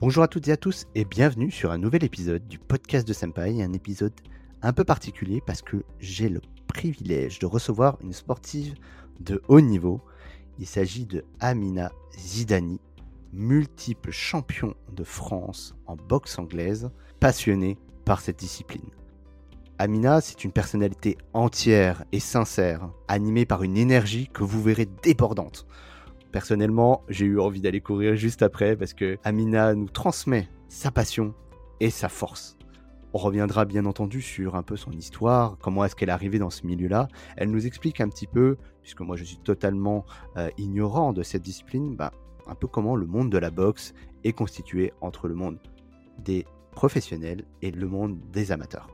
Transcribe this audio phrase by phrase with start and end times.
[0.00, 3.12] Bonjour à toutes et à tous et bienvenue sur un nouvel épisode du podcast de
[3.12, 4.14] Senpai, un épisode
[4.62, 8.76] un peu particulier parce que j'ai le privilège de recevoir une sportive
[9.20, 10.00] de haut niveau.
[10.58, 12.80] Il s'agit de Amina Zidani,
[13.34, 16.88] multiple champion de France en boxe anglaise,
[17.20, 17.76] passionnée
[18.06, 18.88] par cette discipline.
[19.76, 25.66] Amina, c'est une personnalité entière et sincère, animée par une énergie que vous verrez débordante.
[26.32, 31.34] Personnellement, j'ai eu envie d'aller courir juste après parce que Amina nous transmet sa passion
[31.80, 32.56] et sa force.
[33.12, 36.50] On reviendra bien entendu sur un peu son histoire, comment est-ce qu'elle est arrivée dans
[36.50, 37.08] ce milieu-là.
[37.36, 40.04] Elle nous explique un petit peu, puisque moi je suis totalement
[40.36, 42.12] euh, ignorant de cette discipline, bah,
[42.46, 45.58] un peu comment le monde de la boxe est constitué entre le monde
[46.18, 48.88] des professionnels et le monde des amateurs.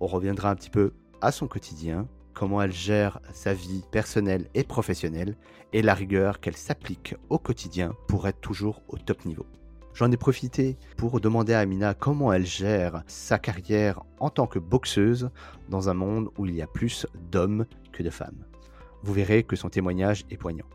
[0.00, 0.92] On reviendra un petit peu
[1.22, 2.06] à son quotidien,
[2.38, 5.36] comment elle gère sa vie personnelle et professionnelle
[5.72, 9.44] et la rigueur qu'elle s'applique au quotidien pour être toujours au top niveau.
[9.92, 14.60] J'en ai profité pour demander à Amina comment elle gère sa carrière en tant que
[14.60, 15.30] boxeuse
[15.68, 18.44] dans un monde où il y a plus d'hommes que de femmes.
[19.02, 20.66] Vous verrez que son témoignage est poignant.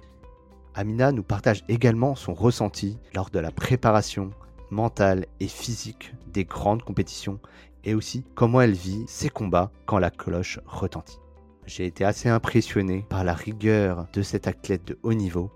[0.75, 4.31] Amina nous partage également son ressenti lors de la préparation
[4.69, 7.39] mentale et physique des grandes compétitions
[7.85, 11.22] et aussi comment elle vit ses combats quand la cloche retentit.
[11.65, 15.49] J'ai été assez impressionné par la rigueur de cette athlète de haut niveau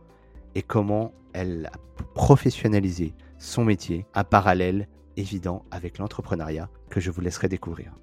[0.55, 1.77] et comment elle a
[2.15, 7.93] professionnalisé son métier, un parallèle évident avec l'entrepreneuriat que je vous laisserai découvrir.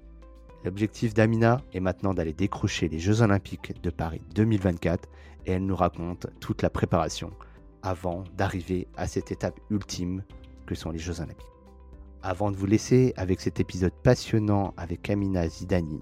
[0.63, 5.09] L'objectif d'Amina est maintenant d'aller décrocher les Jeux olympiques de Paris 2024
[5.45, 7.31] et elle nous raconte toute la préparation
[7.83, 10.23] avant d'arriver à cette étape ultime
[10.65, 11.45] que sont les Jeux olympiques.
[12.23, 16.01] Avant de vous laisser avec cet épisode passionnant avec Amina Zidani,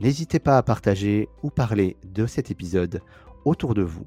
[0.00, 3.00] n'hésitez pas à partager ou parler de cet épisode
[3.44, 4.06] autour de vous.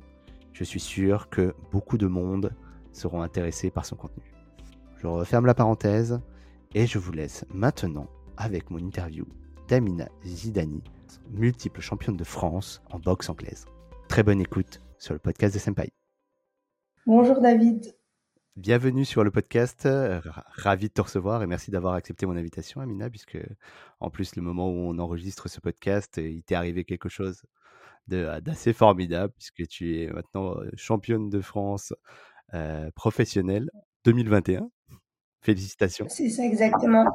[0.53, 2.53] Je suis sûr que beaucoup de monde
[2.91, 4.33] seront intéressés par son contenu.
[4.97, 6.19] Je referme la parenthèse
[6.73, 8.07] et je vous laisse maintenant
[8.37, 9.25] avec mon interview
[9.67, 10.83] d'Amina Zidani,
[11.31, 13.65] multiple championne de France en boxe anglaise.
[14.07, 15.89] Très bonne écoute sur le podcast de Senpai.
[17.05, 17.93] Bonjour David.
[18.57, 19.87] Bienvenue sur le podcast.
[20.55, 23.37] Ravi de te recevoir et merci d'avoir accepté mon invitation, Amina, puisque
[23.99, 27.43] en plus, le moment où on enregistre ce podcast, il t'est arrivé quelque chose
[28.07, 31.93] d'assez formidable, puisque tu es maintenant championne de France
[32.55, 33.69] euh, professionnelle
[34.05, 34.71] 2021.
[35.41, 36.07] Félicitations.
[36.09, 37.05] C'est ça exactement.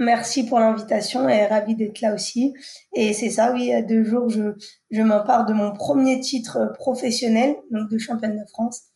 [0.00, 2.54] Merci pour l'invitation et ravi d'être là aussi.
[2.94, 6.72] Et c'est ça, oui, il y a deux jours, je m'empare de mon premier titre
[6.78, 8.95] professionnel, donc de championne de France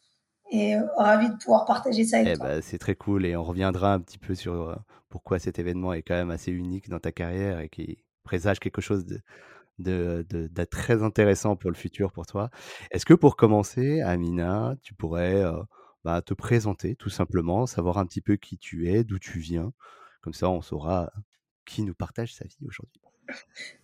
[0.50, 2.47] et euh, ravi de pouvoir partager ça avec eh toi.
[2.47, 4.77] Bah, c'est très cool et on reviendra un petit peu sur euh,
[5.09, 8.81] pourquoi cet événement est quand même assez unique dans ta carrière et qui présage quelque
[8.81, 9.21] chose de,
[9.78, 12.50] de, de, très intéressant pour le futur pour toi.
[12.91, 15.62] Est-ce que pour commencer, Amina, tu pourrais euh,
[16.05, 19.72] bah, te présenter tout simplement, savoir un petit peu qui tu es, d'où tu viens,
[20.21, 21.11] comme ça on saura
[21.65, 23.00] qui nous partage sa vie aujourd'hui.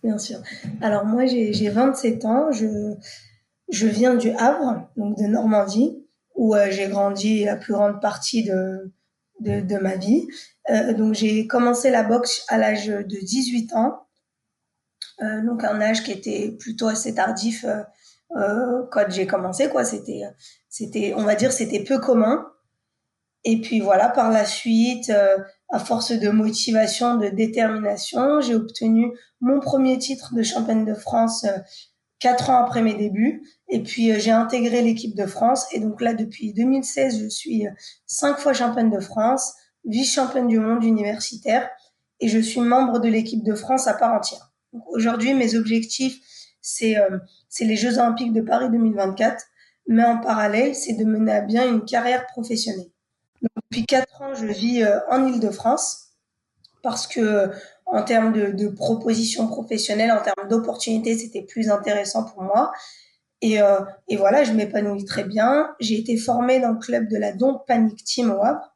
[0.03, 0.39] Bien sûr.
[0.81, 2.95] Alors moi j'ai 27 ans, je,
[3.69, 6.06] je viens du Havre, donc de Normandie
[6.37, 8.93] où euh, j'ai grandi la plus grande partie de,
[9.41, 10.27] de, ma vie.
[10.69, 14.07] Euh, donc j'ai commencé la boxe à l'âge de 18 ans,
[15.21, 17.65] euh, donc un âge qui était plutôt assez tardif
[18.29, 19.83] quand j'ai commencé quoi.
[19.83, 20.23] C'était,
[20.69, 22.45] c'était, on va dire, c'était peu commun.
[23.43, 25.11] Et puis voilà, par la suite,
[25.69, 31.45] à force de motivation, de détermination, j'ai obtenu mon premier titre de championne de France
[32.19, 33.43] quatre ans après mes débuts.
[33.69, 35.67] Et puis euh, j'ai intégré l'équipe de France.
[35.73, 37.71] Et donc là, depuis 2016, je suis euh,
[38.05, 39.53] cinq fois championne de France,
[39.85, 41.69] vice-championne du monde universitaire,
[42.19, 44.51] et je suis membre de l'équipe de France à part entière.
[44.87, 46.19] Aujourd'hui, mes objectifs,
[46.83, 47.19] euh,
[47.49, 49.43] c'est les Jeux olympiques de Paris 2024,
[49.87, 52.89] mais en parallèle, c'est de mener à bien une carrière professionnelle.
[53.55, 56.07] depuis quatre ans, je vis en Île-de-France
[56.83, 57.51] parce que
[57.91, 62.71] en termes de, de propositions professionnelles, en termes d'opportunités, c'était plus intéressant pour moi.
[63.41, 65.73] Et, euh, et voilà, je m'épanouis très bien.
[65.79, 68.75] J'ai été formée dans le club de la Don't Panic Team au Havre.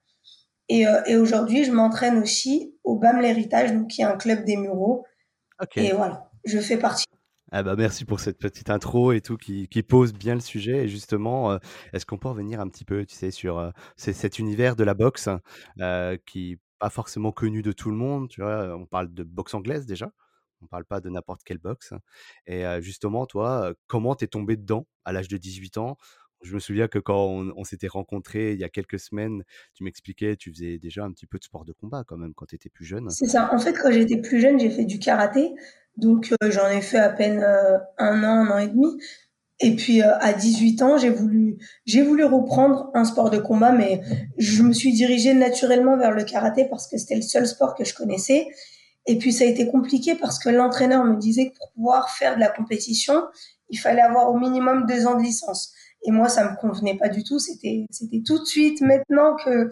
[0.69, 4.46] Et, euh, et aujourd'hui, je m'entraîne aussi au BAM l'Héritage, donc qui est un club
[4.46, 5.05] des Mureaux.
[5.75, 7.05] Et voilà, je fais partie.
[7.53, 10.85] Ah bah merci pour cette petite intro et tout qui, qui pose bien le sujet.
[10.85, 11.57] Et justement, euh,
[11.91, 14.93] est-ce qu'on peut revenir un petit peu, tu sais, sur euh, cet univers de la
[14.93, 15.28] boxe
[15.81, 18.75] euh, qui pas forcément connu de tout le monde, tu vois?
[18.75, 20.11] On parle de boxe anglaise déjà.
[20.63, 21.93] On parle pas de n'importe quelle boxe.
[22.47, 25.95] Et justement, toi, comment t'es tombé dedans à l'âge de 18 ans?
[26.41, 27.23] Je me souviens que quand
[27.55, 29.43] on, s'était rencontrés il y a quelques semaines,
[29.75, 32.47] tu m'expliquais, tu faisais déjà un petit peu de sport de combat quand même quand
[32.47, 33.11] tu étais plus jeune.
[33.11, 33.53] C'est ça.
[33.53, 35.53] En fait, quand j'étais plus jeune, j'ai fait du karaté.
[35.97, 37.43] Donc, j'en ai fait à peine
[37.99, 38.99] un an, un an et demi.
[39.61, 43.72] Et puis euh, à 18 ans, j'ai voulu j'ai voulu reprendre un sport de combat,
[43.72, 44.02] mais
[44.37, 47.85] je me suis dirigée naturellement vers le karaté parce que c'était le seul sport que
[47.85, 48.47] je connaissais.
[49.05, 52.35] Et puis ça a été compliqué parce que l'entraîneur me disait que pour pouvoir faire
[52.35, 53.23] de la compétition,
[53.69, 55.72] il fallait avoir au minimum deux ans de licence.
[56.03, 57.37] Et moi, ça me convenait pas du tout.
[57.37, 59.69] C'était c'était tout de suite maintenant que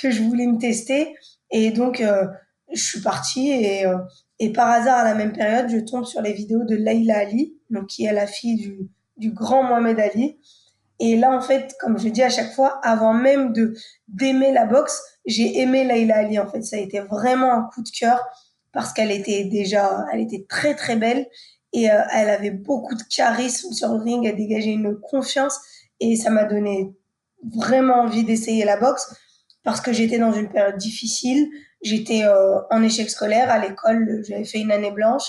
[0.00, 1.14] que je voulais me tester.
[1.50, 2.26] Et donc euh,
[2.72, 3.96] je suis partie et euh,
[4.38, 7.54] et par hasard à la même période, je tombe sur les vidéos de Laila Ali,
[7.70, 8.88] donc qui est la fille du
[9.20, 10.38] du grand Mohamed Ali.
[10.98, 13.74] Et là, en fait, comme je dis à chaque fois, avant même de
[14.08, 16.38] d'aimer la boxe, j'ai aimé Laila Ali.
[16.38, 18.20] En fait, ça a été vraiment un coup de cœur
[18.72, 21.26] parce qu'elle était déjà, elle était très très belle
[21.72, 24.26] et euh, elle avait beaucoup de charisme sur le ring.
[24.26, 25.58] Elle dégageait une confiance
[26.00, 26.92] et ça m'a donné
[27.56, 29.14] vraiment envie d'essayer la boxe
[29.62, 31.48] parce que j'étais dans une période difficile.
[31.82, 34.22] J'étais euh, en échec scolaire à l'école.
[34.28, 35.24] J'avais fait une année blanche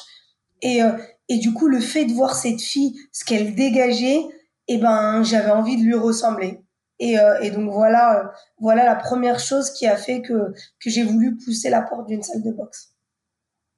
[0.61, 0.91] et euh,
[1.31, 4.19] et du coup, le fait de voir cette fille, ce qu'elle dégageait,
[4.67, 6.59] eh ben, j'avais envie de lui ressembler.
[6.99, 8.27] Et, euh, et donc voilà, euh,
[8.59, 10.51] voilà la première chose qui a fait que,
[10.83, 12.97] que j'ai voulu pousser la porte d'une salle de boxe.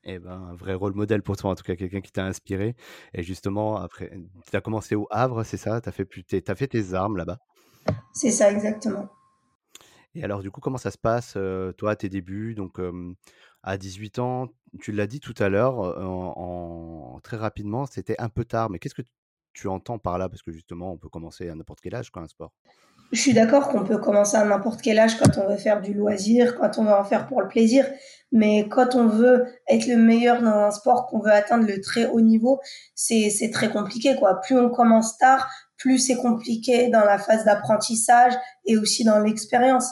[0.04, 2.76] Eh ben, un vrai rôle modèle pour toi, en tout cas, quelqu'un qui t'a inspiré.
[3.14, 4.12] Et justement, après,
[4.50, 5.80] tu as commencé au Havre, c'est ça?
[5.80, 7.38] Tu as, as, fait tes armes là-bas?
[8.16, 9.10] C'est ça, exactement.
[10.16, 12.56] Et alors, du coup, comment ça se passe, euh, toi, à tes débuts?
[12.56, 12.80] Donc,
[13.64, 14.48] à 18 ans,
[14.82, 15.96] tu l'as dit tout à l'heure,
[17.24, 18.70] très rapidement, c'était un peu tard.
[18.70, 19.04] Mais qu'est-ce que
[19.54, 20.30] tu entends par là?
[20.30, 22.52] Parce que justement, on peut commencer à n'importe quel âge, quoi, un sport.
[23.12, 25.94] Je suis d'accord qu'on peut commencer à n'importe quel âge quand on veut faire du
[25.94, 27.86] loisir, quand on veut en faire pour le plaisir.
[28.32, 32.08] Mais quand on veut être le meilleur dans un sport, qu'on veut atteindre le très
[32.08, 32.60] haut niveau,
[32.96, 34.42] c'est très compliqué, quoi.
[34.42, 38.34] Plus on commence tard, plus c'est compliqué dans la phase d'apprentissage
[38.66, 39.88] et aussi dans l'expérience.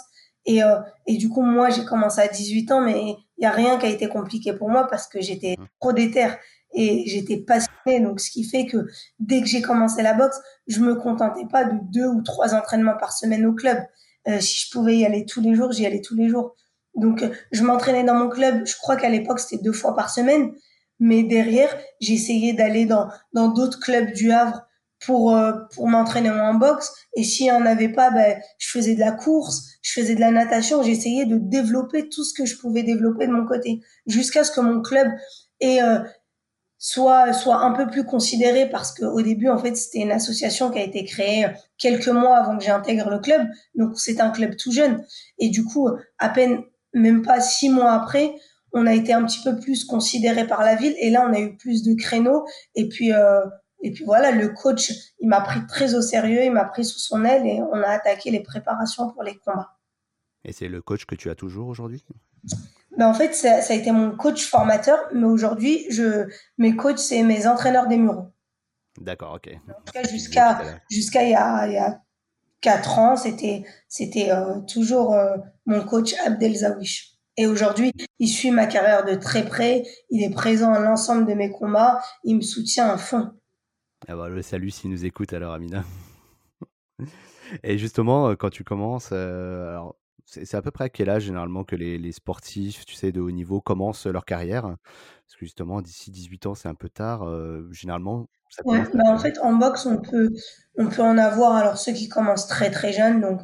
[0.47, 0.63] Et
[1.07, 3.89] du coup, moi, j'ai commencé à 18 ans, mais il y a rien qui a
[3.89, 5.65] été compliqué pour moi parce que j'étais mmh.
[5.79, 6.27] trop déter
[6.73, 7.99] et j'étais passionnée.
[7.99, 8.85] Donc, ce qui fait que
[9.19, 12.97] dès que j'ai commencé la boxe, je me contentais pas de deux ou trois entraînements
[12.99, 13.79] par semaine au club.
[14.27, 16.55] Euh, si je pouvais y aller tous les jours, j'y allais tous les jours.
[16.95, 18.65] Donc, euh, je m'entraînais dans mon club.
[18.65, 20.51] Je crois qu'à l'époque, c'était deux fois par semaine.
[20.99, 24.67] Mais derrière, j'essayais d'aller dans dans d'autres clubs du Havre
[25.05, 26.93] pour euh, pour m'entraîner en boxe.
[27.15, 30.19] Et s'il n'y en avait pas ben je faisais de la course je faisais de
[30.19, 33.81] la natation j'essayais de développer tout ce que je pouvais développer de mon côté.
[34.05, 35.07] Jusqu'à ce que mon club
[35.59, 35.99] ait, euh,
[36.77, 40.71] soit soit un peu plus considéré parce que au début en fait c'était une association
[40.71, 41.47] qui a été créée
[41.77, 43.41] quelques mois avant que j'intègre le club.
[43.75, 45.03] Donc c'est un club tout jeune.
[45.39, 45.89] Et du coup
[46.19, 46.63] à peine
[46.93, 48.33] même pas six mois après
[48.73, 50.95] on a été un petit peu plus considéré par la ville.
[50.99, 52.45] Et là on a eu plus de créneaux.
[52.75, 53.41] Et puis euh,
[53.81, 56.99] et puis voilà, le coach, il m'a pris très au sérieux, il m'a pris sous
[56.99, 59.77] son aile et on a attaqué les préparations pour les combats.
[60.43, 62.05] Et c'est le coach que tu as toujours aujourd'hui?
[62.97, 67.23] Ben en fait, ça, a été mon coach formateur, mais aujourd'hui, je, mes coachs, c'est
[67.23, 68.27] mes entraîneurs des mureaux.
[68.99, 69.49] D'accord, ok.
[70.11, 72.01] jusqu'à jusqu'à il, y a, il y a
[72.59, 77.17] 4 ans, c'était c'était euh, toujours euh, mon coach Abdel Zawish.
[77.37, 81.33] Et aujourd'hui, il suit ma carrière de très près, il est présent à l'ensemble de
[81.33, 83.31] mes combats, il me soutient à fond.
[84.07, 85.83] Ah bah, le salut s'il nous écoute alors Amina.
[87.63, 89.95] Et justement, euh, quand tu commences, euh, alors
[90.25, 93.19] c'est à peu près à quel âge généralement que les, les, sportifs, tu sais, de
[93.19, 94.63] haut niveau commencent leur carrière?
[94.63, 97.23] Parce que justement, d'ici 18 ans, c'est un peu tard.
[97.23, 100.29] Euh, généralement, ça ouais, bah en fait, en boxe, on peut,
[100.77, 103.41] on peut en avoir, alors ceux qui commencent très très jeunes, donc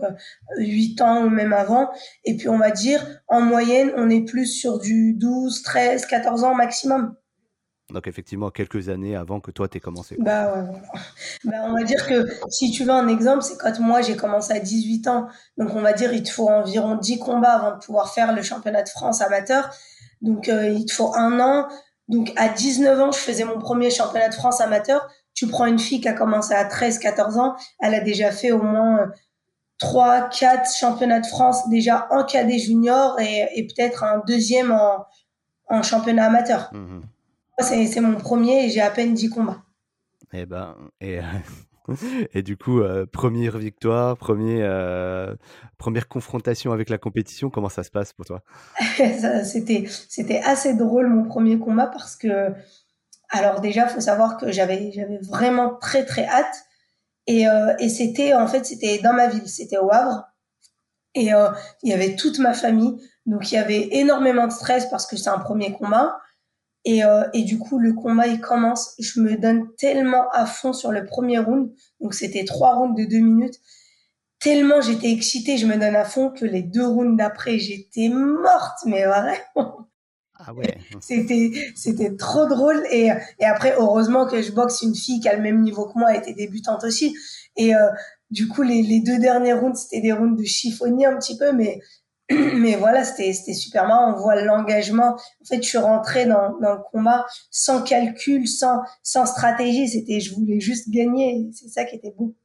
[0.58, 1.90] 8 ans ou même avant.
[2.24, 6.44] Et puis, on va dire, en moyenne, on est plus sur du 12, 13, 14
[6.46, 7.16] ans maximum.
[7.94, 10.18] Donc effectivement, quelques années avant que toi, tu aies commencé.
[10.20, 11.02] Bah ouais,
[11.46, 14.52] bah, on va dire que si tu veux un exemple, c'est quand moi j'ai commencé
[14.52, 15.28] à 18 ans.
[15.58, 18.42] Donc on va dire il te faut environ 10 combats avant de pouvoir faire le
[18.42, 19.70] championnat de France amateur.
[20.22, 21.70] Donc euh, il te faut un an.
[22.10, 25.08] Donc à 19 ans, je faisais mon premier championnat de France amateur.
[25.34, 28.52] Tu prends une fille qui a commencé à 13, 14 ans, elle a déjà fait
[28.52, 29.12] au moins
[29.78, 35.06] 3, 4 championnats de France déjà en cadet junior et, et peut-être un deuxième en,
[35.70, 36.70] en championnat amateur.
[36.74, 37.02] Mmh
[37.60, 39.64] c'est mon premier et j'ai à peine 10 combats.
[40.34, 41.20] Et eh ben, et,
[42.34, 45.34] et du coup, euh, première victoire, premier, euh,
[45.78, 48.42] première confrontation avec la compétition, comment ça se passe pour toi?
[49.44, 52.52] C'était c'était assez drôle mon premier combat parce que,
[53.30, 56.66] alors déjà, faut savoir que j'avais j'avais vraiment très très hâte
[57.26, 60.26] et, euh, et c'était en fait c'était dans ma ville, c'était au Havre
[61.16, 61.32] et
[61.84, 62.96] il y avait toute ma famille,
[63.26, 66.20] donc il y avait énormément de stress parce que c'est un premier combat.
[66.90, 68.96] Et, euh, et du coup, le combat, il commence.
[68.98, 71.70] Je me donne tellement à fond sur le premier round.
[72.00, 73.56] Donc, c'était trois rounds de deux minutes.
[74.40, 78.78] Tellement j'étais excitée, je me donne à fond que les deux rounds d'après, j'étais morte,
[78.86, 79.90] mais vraiment.
[80.36, 80.78] Ah ouais.
[81.02, 82.82] c'était, c'était trop drôle.
[82.90, 86.00] Et, et après, heureusement que je boxe une fille qui a le même niveau que
[86.00, 87.14] moi, elle était débutante aussi.
[87.58, 87.90] Et euh,
[88.32, 91.52] du coup, les, les deux derniers rounds, c'était des rounds de chiffonnier un petit peu,
[91.52, 91.82] mais
[92.56, 94.14] mais voilà, c'était super marrant.
[94.14, 95.16] On voit l'engagement.
[95.16, 99.88] En fait, je suis rentrée dans, dans le combat sans calcul, sans sans stratégie.
[99.88, 101.50] C'était, je voulais juste gagner.
[101.54, 102.36] C'est ça qui était beau.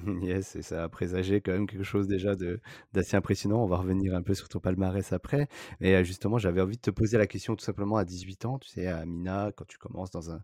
[0.22, 2.34] Yes, et ça a présagé quand même quelque chose déjà
[2.92, 3.62] d'assez impressionnant.
[3.62, 5.48] On va revenir un peu sur ton palmarès après.
[5.80, 8.58] Et euh, justement, j'avais envie de te poser la question tout simplement à 18 ans,
[8.58, 10.40] tu sais, à Mina, quand tu commences dans un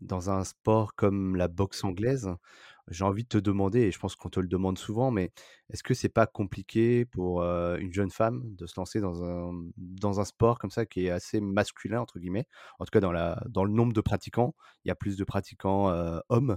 [0.00, 2.28] dans un sport comme la boxe anglaise,
[2.90, 5.30] j'ai envie de te demander, et je pense qu'on te le demande souvent, mais
[5.70, 10.20] est-ce que c'est pas compliqué pour une jeune femme de se lancer dans un, dans
[10.20, 12.46] un sport comme ça qui est assez masculin, entre guillemets?
[12.78, 14.54] En tout cas, dans, la, dans le nombre de pratiquants,
[14.84, 15.92] il y a plus de pratiquants
[16.28, 16.56] hommes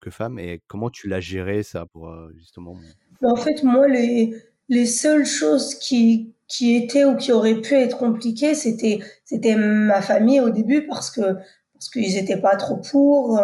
[0.00, 0.38] que femmes.
[0.38, 2.76] Et comment tu l'as géré ça pour justement
[3.20, 4.34] bah, En fait, moi, les,
[4.68, 10.02] les seules choses qui, qui étaient ou qui auraient pu être compliquées, c'était c'était ma
[10.02, 11.36] famille au début parce que
[11.74, 13.40] parce qu'ils étaient pas trop pour.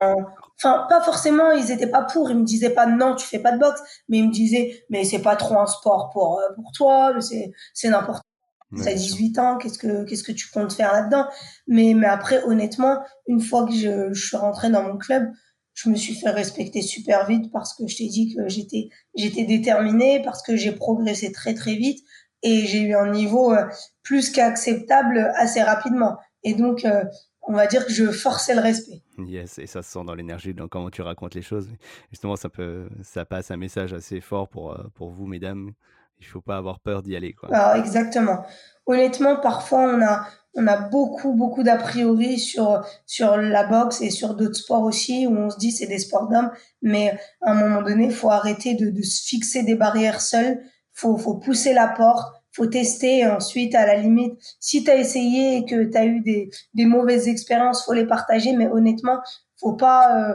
[0.00, 2.30] Enfin, pas forcément, ils étaient pas pour.
[2.30, 5.04] Ils me disaient pas non, tu fais pas de boxe, mais ils me disaient mais
[5.04, 8.22] c'est pas trop un sport pour euh, pour toi, c'est c'est n'importe
[8.70, 8.84] quoi.
[8.84, 11.26] T'as 18 ans, qu'est-ce que qu'est-ce que tu comptes faire là-dedans?
[11.66, 15.30] Mais mais après, honnêtement, une fois que je, je suis rentrée dans mon club,
[15.74, 19.44] je me suis fait respecter super vite parce que je t'ai dit que j'étais j'étais
[19.44, 22.00] déterminée, parce que j'ai progressé très très vite
[22.42, 23.64] et j'ai eu un niveau euh,
[24.02, 26.16] plus qu'acceptable assez rapidement.
[26.44, 27.04] Et donc, euh,
[27.48, 29.02] on va dire que je forçais le respect.
[29.18, 31.68] Yes, et ça se sent dans l'énergie, dans comment tu racontes les choses.
[32.10, 35.72] Justement, ça peut, ça passe un message assez fort pour, euh, pour vous, mesdames.
[36.20, 37.32] Il faut pas avoir peur d'y aller.
[37.32, 37.48] Quoi.
[37.54, 38.44] Alors, exactement.
[38.86, 44.10] Honnêtement, parfois, on a, on a beaucoup, beaucoup d'a priori sur, sur la boxe et
[44.10, 46.50] sur d'autres sports aussi, où on se dit c'est des sports d'hommes,
[46.82, 50.60] mais à un moment donné, il faut arrêter de, de se fixer des barrières seules.
[50.92, 53.26] Faut, faut pousser la porte faut tester.
[53.26, 56.84] Ensuite, à la limite, si tu as essayé et que tu as eu des, des
[56.84, 58.54] mauvaises expériences, faut les partager.
[58.54, 59.20] Mais honnêtement,
[59.60, 60.34] faut pas, euh,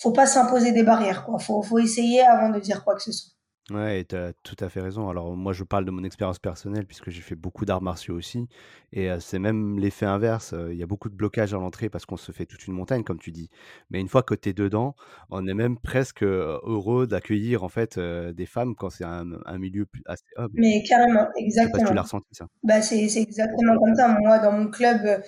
[0.00, 1.24] faut pas s'imposer des barrières.
[1.24, 1.38] Quoi.
[1.38, 3.37] Faut, faut essayer avant de dire quoi que ce soit.
[3.70, 5.10] Ouais, tu as tout à fait raison.
[5.10, 8.48] Alors moi, je parle de mon expérience personnelle puisque j'ai fait beaucoup d'arts martiaux aussi.
[8.92, 10.54] Et c'est même l'effet inverse.
[10.70, 13.04] Il y a beaucoup de blocages à l'entrée parce qu'on se fait toute une montagne,
[13.04, 13.50] comme tu dis.
[13.90, 14.94] Mais une fois que tu es dedans,
[15.30, 19.26] on est même presque heureux d'accueillir en fait des femmes quand c'est un,
[19.58, 20.52] milieu assez homme.
[20.54, 21.88] Mais carrément, exactement.
[21.88, 22.46] tu l'as ressenti ça.
[22.62, 24.16] Bah, c'est exactement comme ça.
[24.18, 25.22] Moi, dans mon club,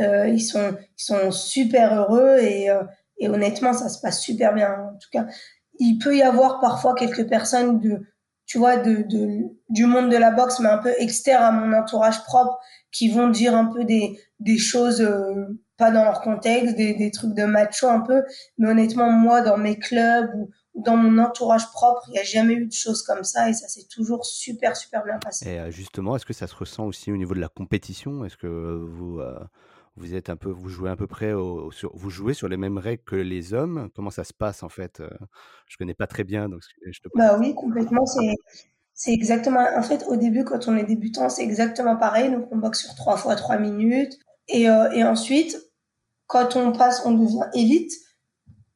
[0.00, 2.70] ils, sont, ils sont super heureux et,
[3.18, 4.72] et honnêtement, ça se passe super bien.
[4.72, 5.26] En tout cas,
[5.78, 8.00] il peut y avoir parfois quelques personnes de,
[8.46, 9.04] tu vois, de,
[9.68, 12.58] du monde de la boxe, mais un peu externes à mon entourage propre,
[12.92, 17.10] qui vont dire un peu des, des choses euh, pas dans leur contexte, des, des
[17.10, 18.22] trucs de macho un peu.
[18.58, 22.54] Mais honnêtement, moi, dans mes clubs ou, dans mon entourage propre, il n'y a jamais
[22.54, 25.48] eu de choses comme ça et ça s'est toujours super, super bien passé.
[25.48, 28.24] Et euh, justement, est-ce que ça se ressent aussi au niveau de la compétition?
[28.24, 29.38] Est-ce que vous, euh,
[29.96, 31.32] vous êtes un peu, vous jouez à peu près,
[31.70, 33.88] sur, vous jouez sur les mêmes règles que les hommes?
[33.94, 35.08] Comment ça se passe en fait euh?
[35.68, 37.08] Je connais pas très bien, donc je te.
[37.14, 38.04] Bah oui, complètement.
[38.96, 39.66] C'est, exactement.
[39.76, 42.30] En fait, au début, quand on est débutant, c'est exactement pareil.
[42.30, 44.16] Donc, on boxe sur trois fois trois minutes,
[44.48, 45.56] et, euh, et ensuite,
[46.26, 47.92] quand on passe, on devient élite.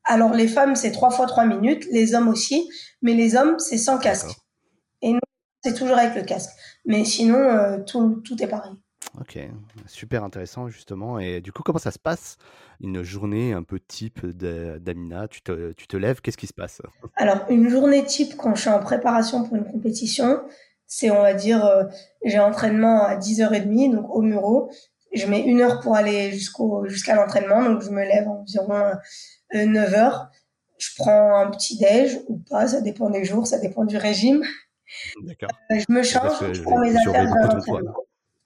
[0.04, 2.68] Alors, les femmes, c'est trois fois trois minutes, les hommes aussi,
[3.02, 4.30] mais les hommes, c'est sans casque.
[5.02, 5.20] Et nous,
[5.62, 6.50] c'est toujours avec le casque.
[6.84, 8.72] Mais sinon, euh, tout, tout est pareil.
[9.20, 9.38] Ok,
[9.86, 11.18] super intéressant justement.
[11.18, 12.36] Et du coup, comment ça se passe
[12.80, 15.28] une journée un peu type d'Amina?
[15.28, 16.80] Tu te, tu te lèves, qu'est-ce qui se passe?
[17.16, 20.40] Alors, une journée type quand je suis en préparation pour une compétition,
[20.86, 21.84] c'est, on va dire, euh,
[22.24, 24.70] j'ai entraînement à 10h30, donc au Muro.
[25.12, 28.92] Je mets une heure pour aller jusqu'au jusqu'à l'entraînement, donc je me lève environ
[29.54, 29.94] 9h.
[29.94, 30.10] Euh,
[30.78, 34.44] je prends un petit déj ou pas, ça dépend des jours, ça dépend du régime.
[35.22, 35.50] D'accord.
[35.72, 37.94] Euh, je me change, je prends mes affaires de l'entraînement.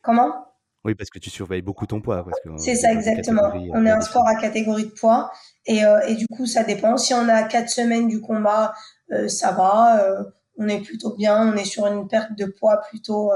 [0.03, 0.52] Comment?
[0.85, 2.27] Oui, parce que tu surveilles beaucoup ton poids.
[2.57, 3.53] C'est ça, exactement.
[3.73, 5.31] On est un sport à catégorie de poids.
[5.65, 6.97] Et, euh, et, du coup, ça dépend.
[6.97, 8.75] Si on a quatre semaines du combat,
[9.13, 10.03] euh, ça va.
[10.03, 10.25] Euh,
[10.59, 11.53] on est plutôt bien.
[11.53, 13.31] On est sur une perte de poids plutôt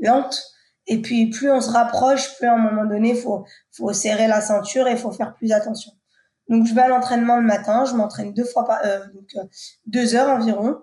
[0.00, 0.40] lente.
[0.86, 4.40] Et puis, plus on se rapproche, plus à un moment donné, faut, faut serrer la
[4.40, 5.92] ceinture et faut faire plus attention.
[6.48, 7.86] Donc, je vais à l'entraînement le matin.
[7.86, 8.80] Je m'entraîne deux fois par,
[9.12, 9.46] donc
[9.86, 10.76] deux heures environ.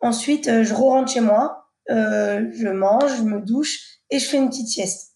[0.00, 1.66] Ensuite, je rentre chez moi.
[1.88, 5.10] je mange, je me douche et je fais une petite sieste.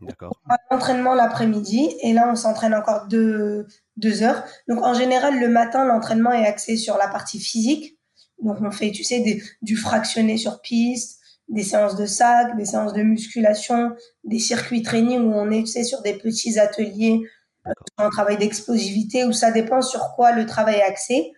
[0.00, 0.32] D'accord.
[0.70, 4.42] L'entraînement l'après-midi et là on s'entraîne encore deux, deux heures.
[4.68, 7.98] Donc en général le matin l'entraînement est axé sur la partie physique.
[8.42, 12.64] Donc on fait tu sais des, du fractionné sur piste, des séances de sac, des
[12.64, 13.92] séances de musculation,
[14.24, 17.20] des circuits training où on est tu sais sur des petits ateliers,
[17.98, 21.32] un travail d'explosivité où ça dépend sur quoi le travail est axé.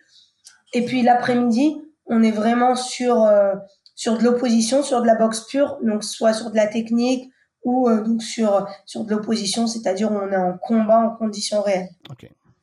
[0.73, 3.53] Et puis l'après-midi on est vraiment sur euh,
[3.95, 7.31] sur de l'opposition, sur de la boxe pure, donc soit sur de la technique
[7.63, 11.61] ou euh, donc sur sur de l'opposition, c'est-à-dire où on est en combat en conditions
[11.61, 11.89] réelles.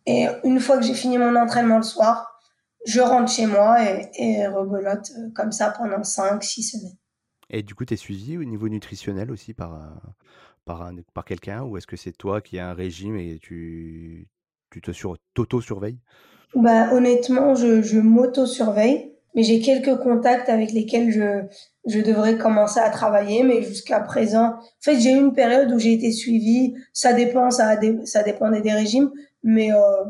[0.07, 2.41] Et une fois que j'ai fini mon entraînement le soir,
[2.85, 6.97] je rentre chez moi et, et rebelote euh, comme ça pendant 5-6 semaines.
[7.51, 9.79] Et du coup, tu es suivi au niveau nutritionnel aussi par,
[10.65, 14.27] par, par quelqu'un ou est-ce que c'est toi qui as un régime et tu,
[14.71, 15.99] tu te sur, t'auto-surveilles?
[16.55, 21.43] Bah, Honnêtement, je, je m'auto-surveille, mais j'ai quelques contacts avec lesquels je,
[21.87, 25.79] je devrais commencer à travailler, mais jusqu'à présent, en fait, j'ai eu une période où
[25.79, 29.11] j'ai été suivie, ça dépend, ça, ça dépendait des régimes,
[29.43, 30.05] mais euh,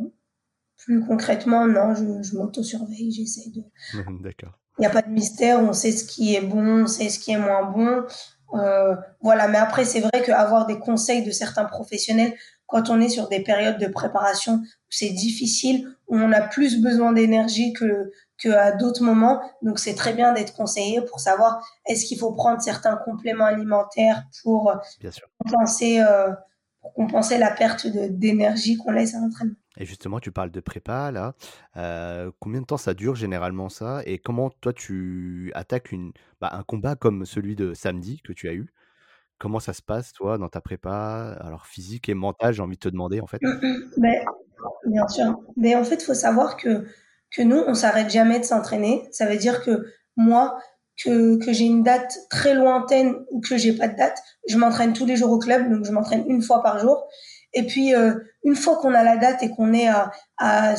[0.77, 3.63] plus concrètement, non, je, je m'auto-surveille, j'essaie de...
[4.23, 4.59] D'accord.
[4.79, 7.19] Il n'y a pas de mystère, on sait ce qui est bon, on sait ce
[7.19, 8.05] qui est moins bon.
[8.55, 12.35] Euh, voilà, mais après, c'est vrai qu'avoir des conseils de certains professionnels
[12.67, 16.81] quand on est sur des périodes de préparation où c'est difficile, où on a plus
[16.81, 18.11] besoin d'énergie que
[18.43, 19.41] qu'à d'autres moments.
[19.63, 24.25] Donc c'est très bien d'être conseillé pour savoir est-ce qu'il faut prendre certains compléments alimentaires
[24.43, 24.73] pour
[25.39, 26.31] compenser euh,
[26.81, 29.55] pour compenser la perte d'énergie qu'on laisse à l'entraînement.
[29.79, 31.35] Et justement, tu parles de prépa là.
[31.77, 34.03] Euh, combien de temps ça dure généralement ça?
[34.05, 38.49] Et comment toi tu attaques une, bah, un combat comme celui de samedi que tu
[38.49, 38.75] as eu?
[39.39, 41.37] Comment ça se passe toi dans ta prépa?
[41.41, 43.41] Alors physique et mentale, j'ai envie de te demander en fait.
[43.41, 43.91] Mmh, mmh.
[43.99, 44.25] Ben,
[44.87, 45.39] bien sûr.
[45.57, 46.85] Mais en fait, il faut savoir que,
[47.35, 49.09] que nous, on s'arrête jamais de s'entraîner.
[49.11, 49.87] Ça veut dire que
[50.17, 50.59] moi,
[51.03, 54.93] que, que j'ai une date très lointaine ou que j'ai pas de date, je m'entraîne
[54.93, 57.07] tous les jours au club, donc je m'entraîne une fois par jour.
[57.55, 60.75] Et puis, euh, une fois qu'on a la date et qu'on est à, à,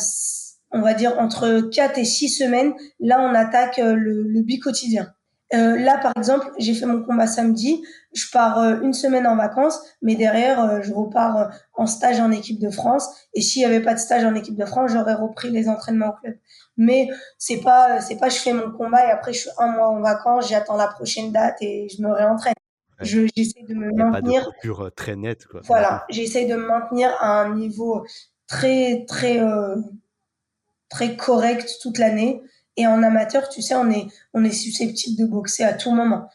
[0.72, 5.14] on va dire, entre 4 et 6 semaines, là, on attaque euh, le, le bi-quotidien.
[5.54, 7.84] Euh, là, par exemple, j'ai fait mon combat samedi.
[8.14, 12.20] Je pars euh, une semaine en vacances, mais derrière, euh, je repars euh, en stage
[12.20, 13.08] en équipe de France.
[13.34, 16.10] Et s'il y avait pas de stage en équipe de France, j'aurais repris les entraînements
[16.10, 16.36] au club.
[16.78, 17.08] Mais
[17.38, 20.02] c'est pas, c'est pas, je fais mon combat et après je suis un mois en
[20.02, 22.56] vacances, j'attends la prochaine date et je me réentraîne.
[23.00, 24.50] Je, j'essaie de me maintenir.
[24.68, 25.62] Pas de très nette, quoi.
[25.66, 28.06] Voilà, j'essaie de me maintenir à un niveau
[28.48, 29.40] très, très,
[30.90, 32.42] très correct toute l'année.
[32.78, 36.30] Et en amateur, tu sais, on est, on est susceptible de boxer à tout moment.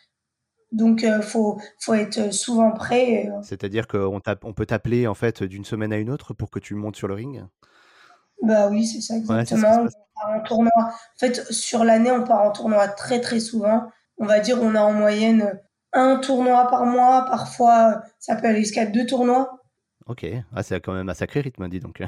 [0.71, 3.29] Donc, il euh, faut, faut être souvent prêt.
[3.29, 3.43] Euh.
[3.43, 6.75] C'est-à-dire qu'on on peut t'appeler en fait d'une semaine à une autre pour que tu
[6.75, 7.45] montes sur le ring?
[8.43, 9.87] Bah oui, c'est ça exactement.
[9.87, 10.73] on part en tournoi.
[10.79, 13.91] En fait, sur l'année, on part en tournoi très très souvent.
[14.19, 15.59] On va dire, on a en moyenne
[15.93, 17.25] un tournoi par mois.
[17.29, 19.59] Parfois, ça peut aller jusqu'à deux tournois.
[20.07, 22.03] Ok, ah, c'est quand même un sacré rythme, dis donc.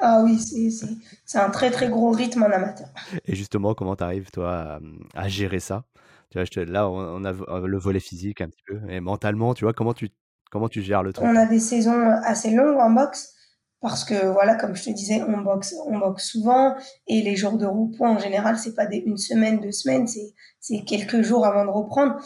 [0.00, 2.88] Ah oui, c'est un très très gros rythme en amateur.
[3.26, 4.80] Et justement, comment tu arrives toi
[5.14, 5.84] à, gérer ça?
[6.30, 9.72] Tu vois, Là, on, a le volet physique un petit peu, et mentalement, tu vois,
[9.72, 10.10] comment tu,
[10.50, 11.26] comment tu gères le truc?
[11.26, 13.34] On a des saisons assez longues en boxe,
[13.80, 17.56] parce que voilà, comme je te disais, on boxe, on boxe souvent, et les jours
[17.56, 21.64] de repos en général, c'est pas des, une semaine, deux semaines, c'est quelques jours avant
[21.64, 22.16] de reprendre.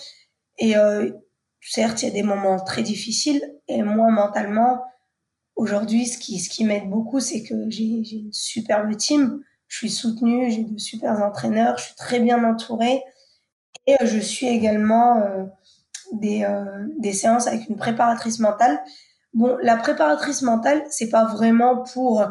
[0.59, 1.11] Et euh,
[1.61, 4.83] certes, il y a des moments très difficiles, et moi, mentalement,
[5.57, 9.41] Aujourd'hui, ce qui, ce qui m'aide beaucoup, c'est que j'ai une superbe team.
[9.69, 13.03] Je suis soutenue, j'ai de super entraîneurs, je suis très bien entourée.
[13.87, 15.45] Et euh, je suis également euh,
[16.13, 18.81] des, euh, des séances avec une préparatrice mentale.
[19.33, 22.25] Bon, la préparatrice mentale, c'est pas vraiment pour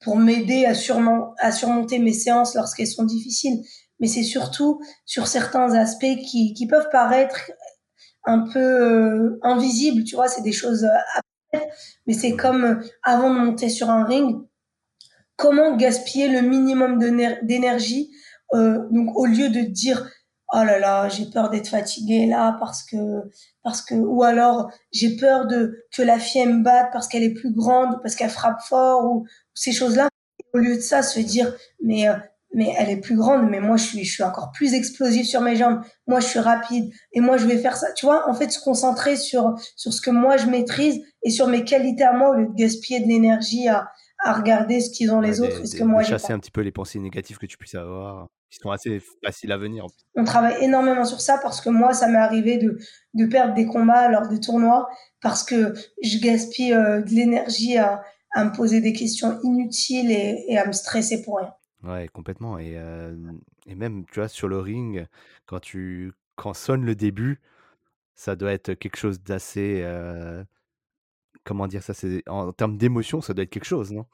[0.00, 3.64] pour m'aider à, surmonter mes séances lorsqu'elles sont difficiles,
[4.00, 7.50] mais c'est surtout sur certains aspects qui, qui peuvent paraître
[8.24, 10.86] un peu invisibles, tu vois, c'est des choses
[12.06, 14.36] mais c'est comme euh, avant de monter sur un ring,
[15.36, 16.98] comment gaspiller le minimum
[17.42, 18.10] d'énergie
[18.54, 20.08] euh, donc au lieu de dire
[20.52, 22.96] oh là là j'ai peur d'être fatigué là parce que
[23.62, 27.34] parce que ou alors j'ai peur de que la fille me batte parce qu'elle est
[27.34, 30.08] plus grande parce qu'elle frappe fort ou, ces choses là
[30.52, 32.14] au lieu de ça se dire mais euh,
[32.54, 35.40] mais elle est plus grande, mais moi je suis, je suis encore plus explosive sur
[35.40, 35.80] mes jambes.
[36.06, 37.92] Moi je suis rapide et moi je vais faire ça.
[37.92, 41.48] Tu vois, en fait, se concentrer sur sur ce que moi je maîtrise et sur
[41.48, 43.88] mes qualités à moi au lieu de gaspiller de l'énergie à,
[44.24, 46.10] à regarder ce qu'ils ont les autres et ce que moi j'ai.
[46.10, 49.52] Chasser un petit peu les pensées négatives que tu puisses avoir, qui sont assez faciles
[49.52, 49.86] à venir.
[50.14, 52.78] On travaille énormément sur ça parce que moi ça m'est arrivé de
[53.14, 54.88] de perdre des combats lors des tournois
[55.20, 58.02] parce que je gaspille euh, de l'énergie à
[58.36, 61.52] à me poser des questions inutiles et, et à me stresser pour rien.
[61.84, 62.78] Ouais, complètement et
[63.66, 65.06] et même, tu vois, sur le ring,
[65.46, 67.40] quand tu quand sonne le début,
[68.14, 69.84] ça doit être quelque chose d'assez,
[71.44, 71.94] comment dire ça?
[71.94, 74.06] C'est en termes d'émotion, ça doit être quelque chose, non?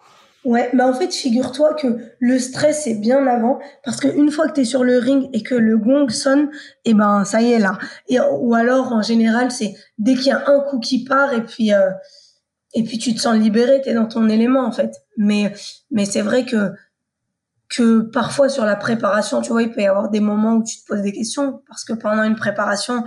[0.43, 1.87] Ouais, mais en fait, figure-toi que
[2.19, 5.43] le stress, c'est bien avant, parce qu'une fois que tu es sur le ring et
[5.43, 6.51] que le gong sonne,
[6.87, 7.79] et eh ben, ça y est, là.
[8.09, 11.45] Et ou alors, en général, c'est dès qu'il y a un coup qui part et
[11.45, 11.73] puis,
[12.75, 14.97] et puis tu te sens libéré, tu es dans ton élément, en fait.
[15.19, 15.53] Mais
[15.91, 16.73] mais c'est vrai que
[17.71, 20.81] que parfois sur la préparation, tu vois, il peut y avoir des moments où tu
[20.81, 23.05] te poses des questions parce que pendant une préparation,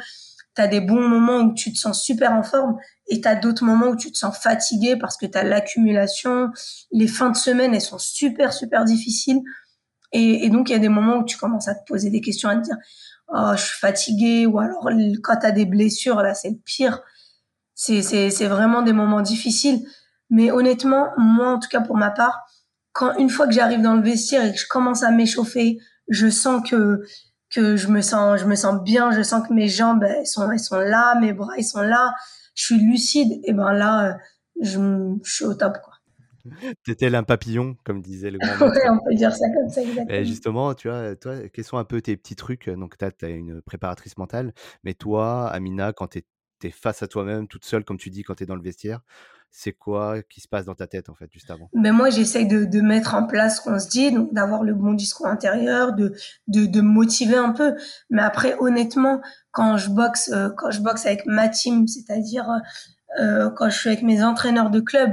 [0.56, 3.36] tu as des bons moments où tu te sens super en forme et tu as
[3.36, 6.50] d'autres moments où tu te sens fatigué parce que tu as l'accumulation.
[6.92, 9.42] Les fins de semaine, elles sont super, super difficiles.
[10.14, 12.48] Et, donc, il y a des moments où tu commences à te poser des questions,
[12.48, 12.78] à te dire,
[13.30, 14.88] oh, je suis fatigué, ou alors
[15.24, 17.02] quand tu as des blessures, là, c'est le pire.
[17.74, 19.84] C'est vraiment des moments difficiles.
[20.30, 22.46] Mais honnêtement, moi, en tout cas, pour ma part,
[22.94, 26.30] quand une fois que j'arrive dans le vestiaire et que je commence à m'échauffer, je
[26.30, 27.02] sens que
[27.50, 30.50] que je me sens je me sens bien, je sens que mes jambes elles sont
[30.50, 32.14] elles sont là, mes bras ils sont là,
[32.56, 34.18] je suis lucide et ben là
[34.62, 34.80] je,
[35.24, 35.94] je suis au top quoi.
[36.84, 40.18] T'étais un papillon, comme disait le grand ouais, on peut dire ça comme ça, exactement.
[40.18, 42.70] Et justement, tu vois, toi, quels sont un peu tes petits trucs?
[42.70, 44.54] Donc, tu as, une préparatrice mentale,
[44.84, 46.20] mais toi, Amina, quand tu
[46.64, 49.02] es, face à toi-même, toute seule, comme tu dis, quand tu es dans le vestiaire,
[49.56, 51.70] c'est quoi qui se passe dans ta tête en fait juste avant?
[51.76, 54.94] Mais ben, moi j'essaye de, mettre en place ce qu'on se dit, d'avoir le bon
[54.94, 56.16] discours intérieur, de,
[56.48, 57.76] de, motiver un peu.
[58.10, 62.50] Mais après honnêtement, quand je boxe, euh, quand je boxe avec ma team, c'est-à-dire
[63.22, 65.12] euh, quand je suis avec mes entraîneurs de club,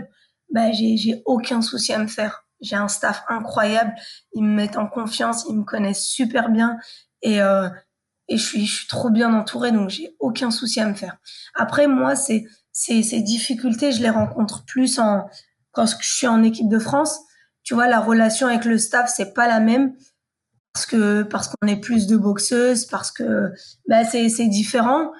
[0.72, 2.46] j'ai j'ai aucun souci à me faire.
[2.62, 3.94] J'ai un staff incroyable,
[4.32, 6.78] ils me mettent en confiance, ils me connaissent super bien
[7.20, 7.68] et euh,
[8.28, 11.18] et je suis je suis trop bien entourée donc j'ai aucun souci à me faire.
[11.54, 12.46] Après moi c'est
[12.80, 15.28] ces, ces difficultés, je les rencontre plus en
[15.72, 17.20] quand je suis en équipe de France.
[17.62, 19.94] Tu vois, la relation avec le staff, c'est pas la même
[20.72, 23.52] parce que parce qu'on est plus de boxeuses, parce que
[23.86, 25.12] bah, c'est c'est différent.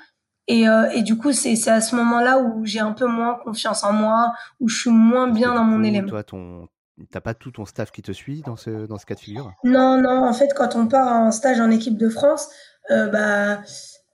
[0.47, 3.39] Et, euh, et du coup, c'est c'est à ce moment-là où j'ai un peu moins
[3.45, 6.09] confiance en moi, où je suis moins bien dans mon élément.
[6.09, 6.67] Toi, ton
[7.11, 9.53] T'as pas tout ton staff qui te suit dans ce, dans ce cas de figure?
[9.65, 10.23] Non, non.
[10.25, 12.49] En fait, quand on part en stage en équipe de France,
[12.91, 13.63] euh, bah,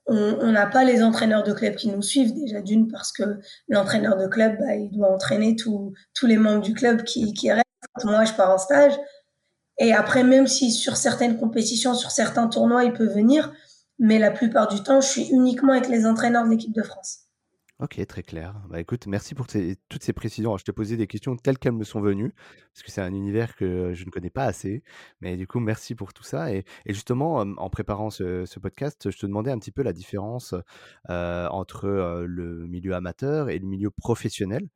[0.07, 3.23] on n'a pas les entraîneurs de club qui nous suivent déjà d'une parce que
[3.67, 5.93] l'entraîneur de club bah, il doit entraîner tous
[6.23, 7.65] les membres du club qui, qui restent.
[8.05, 8.93] Moi je pars en stage.
[9.79, 13.51] Et après même si sur certaines compétitions sur certains tournois il peut venir
[13.99, 17.26] mais la plupart du temps je suis uniquement avec les entraîneurs de l'équipe de France
[17.79, 18.55] Ok, très clair.
[18.69, 20.57] Bah écoute, merci pour toutes ces précisions.
[20.57, 22.33] je te posais des questions telles qu'elles me sont venues,
[22.73, 24.83] parce que c'est un univers que je ne connais pas assez.
[25.21, 26.51] Mais du coup, merci pour tout ça.
[26.51, 30.55] Et, justement, en préparant ce, podcast, je te demandais un petit peu la différence
[31.07, 31.87] entre
[32.27, 34.67] le milieu amateur et le milieu professionnel.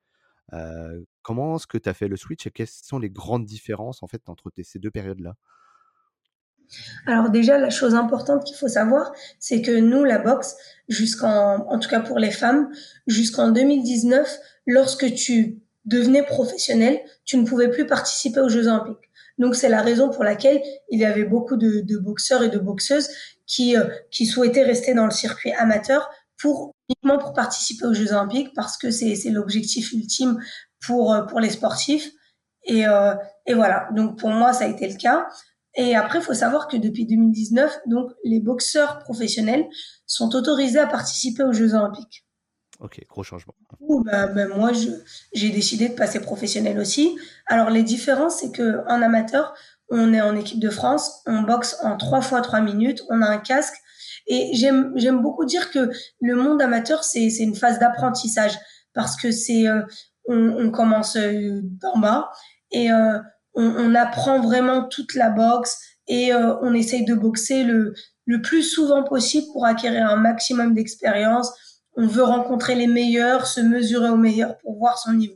[1.23, 4.07] comment est-ce que tu as fait le switch et quelles sont les grandes différences en
[4.07, 5.35] fait entre ces deux périodes-là?
[7.05, 10.55] Alors déjà, la chose importante qu'il faut savoir, c'est que nous, la boxe,
[10.87, 12.69] jusqu'en, en tout cas pour les femmes,
[13.07, 19.09] jusqu'en 2019, lorsque tu devenais professionnel, tu ne pouvais plus participer aux Jeux Olympiques.
[19.37, 23.09] Donc c'est la raison pour laquelle il y avait beaucoup de, boxeurs et de boxeuses
[23.47, 28.11] qui, euh, qui souhaitaient rester dans le circuit amateur pour uniquement pour participer aux Jeux
[28.11, 30.39] Olympiques parce que c'est, c'est l'objectif ultime
[30.85, 32.11] pour, euh, pour les sportifs.
[32.65, 33.15] Et, euh,
[33.47, 35.27] et voilà, donc pour moi ça a été le cas.
[35.75, 39.65] Et après, il faut savoir que depuis 2019, donc les boxeurs professionnels
[40.05, 42.25] sont autorisés à participer aux Jeux Olympiques.
[42.79, 43.53] Ok, gros changement.
[44.05, 44.71] Bah, bah, moi,
[45.33, 47.15] j'ai décidé de passer professionnel aussi.
[47.45, 49.53] Alors les différences, c'est que en amateur,
[49.89, 53.27] on est en équipe de France, on boxe en 3 fois 3 minutes, on a
[53.27, 53.75] un casque.
[54.27, 58.57] Et j'aime beaucoup dire que le monde amateur, c'est une phase d'apprentissage
[58.93, 59.81] parce que c'est euh,
[60.27, 62.31] on, on, commence euh, d'en bas
[62.71, 63.19] et euh,
[63.53, 67.93] on, on, apprend vraiment toute la boxe et euh, on essaye de boxer le,
[68.25, 71.51] le plus souvent possible pour acquérir un maximum d'expérience.
[71.95, 75.35] On veut rencontrer les meilleurs, se mesurer aux meilleurs pour voir son niveau.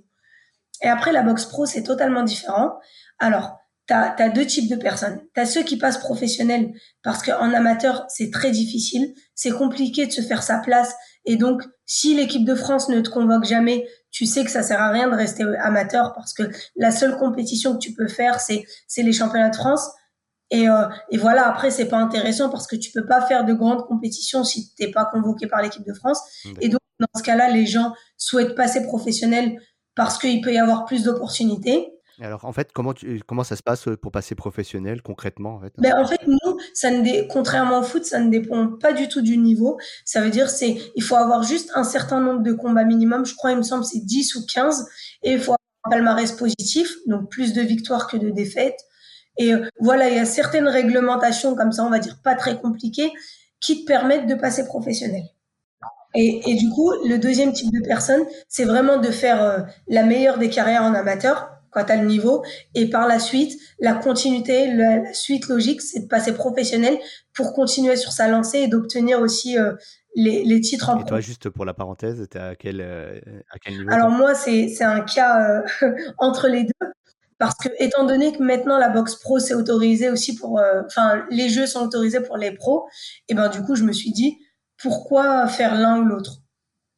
[0.82, 2.80] Et après, la boxe pro, c'est totalement différent.
[3.19, 5.21] Alors, tu as, deux types de personnes.
[5.34, 6.73] Tu as ceux qui passent professionnels
[7.04, 9.13] parce qu'en amateur, c'est très difficile.
[9.36, 10.93] C'est compliqué de se faire sa place.
[11.25, 14.82] Et donc, si l'équipe de France ne te convoque jamais, tu sais que ça sert
[14.82, 16.43] à rien de rester amateur parce que
[16.78, 19.89] la seule compétition que tu peux faire, c'est c'est les championnats de France.
[20.51, 23.54] Et, euh, et voilà, après, c'est pas intéressant parce que tu peux pas faire de
[23.54, 26.21] grandes compétitions si t'es pas convoqué par l'équipe de France.
[26.62, 29.60] Et donc, dans ce cas-là, les gens souhaitent passer professionnel
[29.95, 31.91] parce qu'il peut y avoir plus d'opportunités.
[32.21, 32.93] Alors, en fait, comment,
[33.25, 36.89] comment ça se passe pour passer professionnel concrètement en fait, ben, en fait nous, ça
[36.89, 39.78] ne contrairement au foot, ça ne dépend pas du tout du niveau.
[40.06, 43.25] Ça veut dire c'est il faut avoir juste un certain nombre de combats minimum.
[43.25, 44.88] Je crois, il me semble, c'est 10 ou 15.
[45.23, 48.80] Et il faut avoir un palmarès positif, donc plus de victoires que de défaites.
[49.38, 49.51] Et
[49.82, 53.12] voilà, il y a certaines réglementations comme ça, on va dire pas très compliquées,
[53.60, 55.23] qui te permettent de passer professionnel.
[56.17, 60.38] Et, et du coup, le deuxième type de personne, c'est vraiment de faire la meilleure
[60.38, 62.43] des carrières en amateur quand tu as le niveau.
[62.73, 66.97] Et par la suite, la continuité, la, suite logique, c'est de passer professionnel
[67.33, 69.73] pour continuer sur sa lancée et d'obtenir aussi euh,
[70.15, 73.19] les, les, titres en Et toi, juste pour la parenthèse, tu à quel, euh,
[73.51, 76.88] à quel niveau Alors moi, c'est un cas euh, entre les deux.
[77.38, 81.49] Parce que, étant donné que maintenant la boxe pro c'est autorisé aussi pour, enfin, les
[81.49, 82.88] jeux sont autorisés pour les pros,
[83.27, 84.38] et ben du coup, je me suis dit,
[84.77, 86.38] pourquoi faire l'un ou l'autre?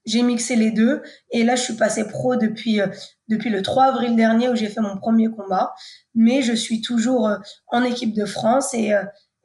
[0.05, 2.79] J'ai mixé les deux, et là, je suis passé pro depuis
[3.27, 5.73] depuis le 3 avril dernier où j'ai fait mon premier combat,
[6.15, 7.37] mais je suis toujours euh,
[7.67, 8.93] en équipe de France et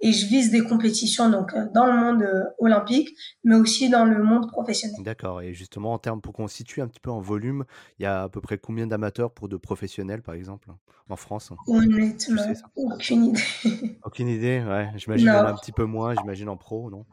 [0.03, 4.05] et je vise des compétitions donc euh, dans le monde euh, olympique, mais aussi dans
[4.05, 4.97] le monde professionnel.
[5.03, 5.41] D'accord.
[5.41, 7.65] Et justement, en termes, pour qu'on situe un petit peu en volume,
[7.99, 10.71] il y a à peu près combien d'amateurs pour de professionnels, par exemple,
[11.09, 11.53] en France?
[11.69, 12.43] Honnêtement,
[12.75, 13.43] aucune idée.
[14.05, 14.91] aucune idée, ouais.
[14.97, 17.07] J'imagine qu'il y en a un petit peu moins, j'imagine en pro, non?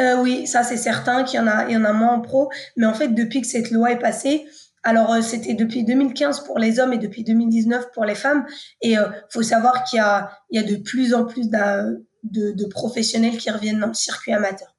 [0.00, 2.20] Euh, Oui, ça c'est certain qu'il y en a, il y en a moins en
[2.20, 4.44] pro, mais en fait depuis que cette loi est passée,
[4.84, 8.46] alors c'était depuis 2015 pour les hommes et depuis 2019 pour les femmes.
[8.82, 13.36] Et il faut savoir qu'il y y a de plus en plus de, de, professionnels
[13.38, 14.76] qui reviennent dans le circuit amateur.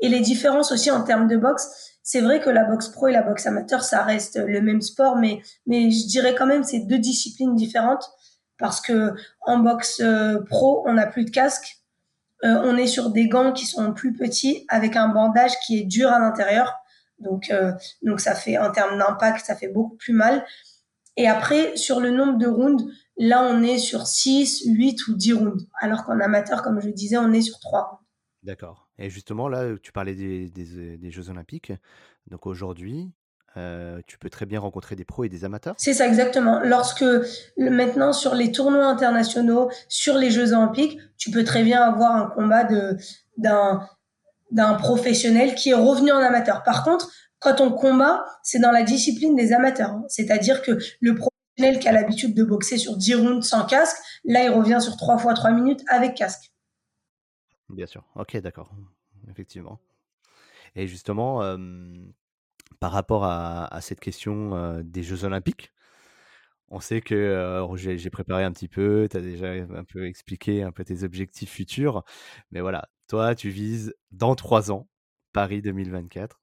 [0.00, 1.68] Et les différences aussi en termes de boxe,
[2.02, 5.16] c'est vrai que la boxe pro et la boxe amateur, ça reste le même sport,
[5.16, 8.10] mais, mais je dirais quand même c'est deux disciplines différentes
[8.58, 11.78] parce que en boxe euh, pro, on n'a plus de casque,
[12.44, 15.84] euh, on est sur des gants qui sont plus petits avec un bandage qui est
[15.84, 16.74] dur à l'intérieur.
[17.18, 20.44] Donc, euh, donc ça fait en termes d'impact, ça fait beaucoup plus mal.
[21.16, 22.84] Et après, sur le nombre de rounds,
[23.18, 25.66] Là, on est sur 6, 8 ou 10 rounds.
[25.80, 28.02] Alors qu'en amateur, comme je disais, on est sur 3 rounds.
[28.44, 28.88] D'accord.
[28.98, 31.72] Et justement, là, tu parlais des, des, Jeux Olympiques.
[32.28, 33.10] Donc aujourd'hui,
[33.56, 35.74] euh, tu peux très bien rencontrer des pros et des amateurs?
[35.78, 36.60] C'est ça, exactement.
[36.60, 37.04] Lorsque
[37.56, 42.26] maintenant, sur les tournois internationaux, sur les Jeux Olympiques, tu peux très bien avoir un
[42.26, 42.68] combat
[43.36, 43.80] d'un
[44.50, 46.62] d'un professionnel qui est revenu en amateur.
[46.62, 49.90] Par contre, quand on combat, c'est dans la discipline des amateurs.
[49.90, 50.04] Hein.
[50.08, 54.44] C'est-à-dire que le pro qui a l'habitude de boxer sur 10 rounds sans casque, là,
[54.44, 56.52] il revient sur 3 fois 3 minutes avec casque.
[57.68, 58.04] Bien sûr.
[58.14, 58.70] Ok, d'accord.
[59.28, 59.80] Effectivement.
[60.76, 61.42] Et justement,
[62.78, 65.72] par rapport à, cette question des Jeux Olympiques,
[66.68, 70.70] on sait que j'ai préparé un petit peu, tu as déjà un peu expliqué un
[70.70, 72.04] peu tes objectifs futurs,
[72.50, 74.86] mais voilà, toi, tu vises dans 3 ans,
[75.32, 76.40] Paris 2024.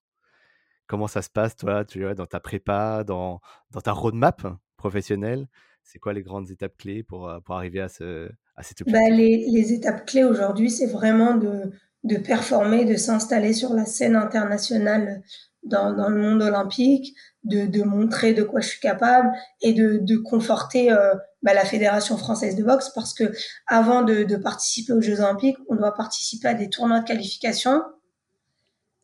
[0.88, 3.40] Comment ça se passe, toi, tu dans ta prépa, dans,
[3.72, 4.46] dans ta roadmap
[4.78, 5.48] professionnel,
[5.84, 9.00] c'est quoi les grandes étapes clés pour, euh, pour arriver à, ce, à cet bah,
[9.10, 11.72] les, les, étapes clés aujourd'hui, c'est vraiment de,
[12.04, 15.24] de performer, de s'installer sur la scène internationale
[15.64, 19.32] dans, dans le monde olympique, de, de, montrer de quoi je suis capable
[19.62, 23.32] et de, de conforter euh, bah, la Fédération française de boxe parce que
[23.68, 27.82] avant de, de, participer aux Jeux olympiques, on doit participer à des tournois de qualification.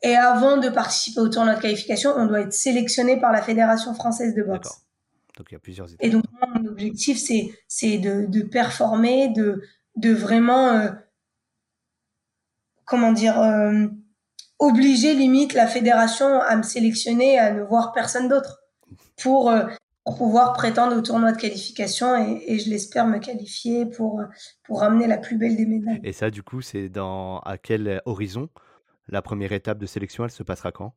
[0.04, 3.94] Et avant de participer aux tournois de qualification, on doit être sélectionné par la Fédération
[3.94, 4.70] française de boxe.
[5.38, 6.04] Donc il y a plusieurs étapes.
[6.06, 6.24] Et donc
[6.54, 9.62] mon objectif c'est c'est de, performer, de
[9.96, 10.90] de vraiment euh,
[12.86, 13.88] comment dire euh,
[14.68, 18.54] obliger limite la fédération à me sélectionner, à ne voir personne d'autre
[19.22, 19.66] pour, euh,
[20.06, 24.22] pour pouvoir prétendre au tournoi de qualification et, et je l'espère me qualifier pour
[24.64, 26.02] pour ramener la plus belle des médailles.
[26.04, 28.48] Et ça du coup c'est dans à quel horizon?
[29.08, 30.94] La première étape de sélection elle se passera quand?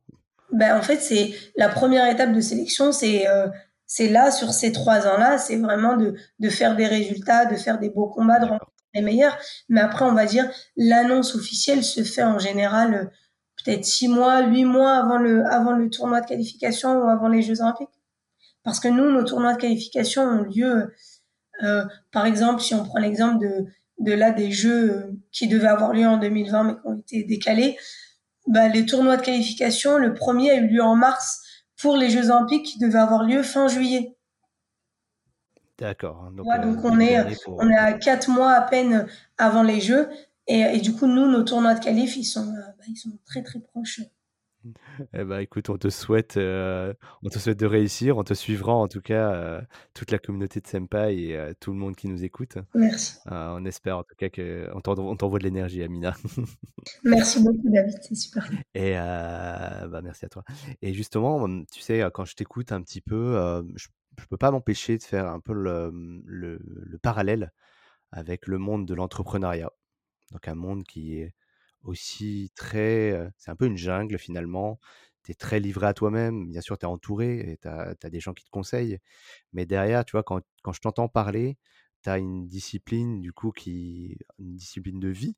[0.51, 3.25] Ben, en fait, c'est la première étape de sélection, c'est
[3.87, 7.77] c'est là, sur ces trois ans-là, c'est vraiment de, de faire des résultats, de faire
[7.79, 9.37] des beaux combats, de rencontrer les meilleurs.
[9.69, 10.45] Mais après, on va dire,
[10.77, 13.05] l'annonce officielle se fait en général euh,
[13.65, 17.41] peut-être six mois, huit mois avant le, avant le tournoi de qualification ou avant les
[17.41, 17.89] Jeux Olympiques.
[18.63, 20.93] Parce que nous, nos tournois de qualification ont lieu,
[21.63, 23.65] euh, par exemple, si on prend l'exemple de,
[23.99, 27.23] de là des Jeux euh, qui devaient avoir lieu en 2020 mais qui ont été
[27.23, 27.77] décalés,
[28.47, 31.41] bah, les tournois de qualification, le premier a eu lieu en mars
[31.79, 34.15] pour les Jeux Olympiques qui devaient avoir lieu fin juillet.
[35.77, 36.23] D'accord.
[36.25, 40.09] Hein, donc, euh, on, est, on est à quatre mois à peine avant les Jeux.
[40.47, 43.41] Et, du coup, nous, nos tournois de qualif, ils sont, euh, bah, ils sont très,
[43.41, 44.01] très proches.
[45.13, 48.17] Eh ben, écoute, on te souhaite, euh, on te souhaite de réussir.
[48.17, 49.61] On te suivra en tout cas,
[49.93, 52.57] toute la communauté de Senpai et tout le monde qui nous écoute.
[52.73, 53.19] Merci.
[53.27, 56.15] on espère en tout cas qu'on t'envoie de l'énergie, Amina.
[57.03, 57.95] merci beaucoup, David.
[58.01, 58.49] C'est super.
[58.73, 60.43] Et bah, merci à toi.
[60.81, 63.35] Et justement, tu sais, quand je t'écoute un petit peu,
[63.75, 65.91] je, ne peux pas m'empêcher de faire un peu le,
[66.25, 67.51] le parallèle
[68.11, 69.71] avec le monde de l'entrepreneuriat.
[70.35, 71.33] Donc un monde qui est
[71.83, 73.31] aussi très.
[73.37, 74.79] c'est un peu une jungle finalement.
[75.23, 76.51] Tu es très livré à toi-même.
[76.51, 78.99] Bien sûr, tu es entouré et tu as, des gens qui te conseillent.
[79.53, 81.57] Mais derrière, tu vois, quand, quand je t'entends parler,
[82.03, 85.37] tu as une discipline, du coup, qui, une discipline de vie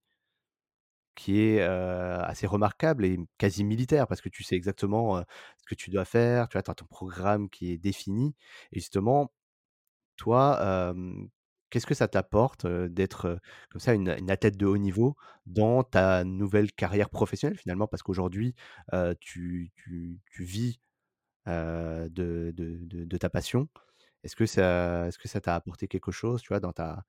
[1.14, 5.24] qui est assez remarquable et quasi militaire parce que tu sais exactement
[5.58, 8.36] ce que tu dois faire, tu as ton programme qui est défini.
[8.72, 9.32] Et justement,
[10.18, 10.94] toi,
[11.70, 16.24] Qu'est-ce que ça t'apporte d'être comme ça une, une, athlète de haut niveau dans ta
[16.24, 17.88] nouvelle carrière professionnelle finalement?
[17.88, 18.56] Parce qu'aujourd'hui,
[19.20, 20.80] tu, tu, tu, vis
[21.46, 22.10] de,
[22.56, 23.68] de, de, ta passion
[24.24, 27.04] Est-ce que ça est-ce que ça t'a apporté quelque chose, tu vois, dans ta,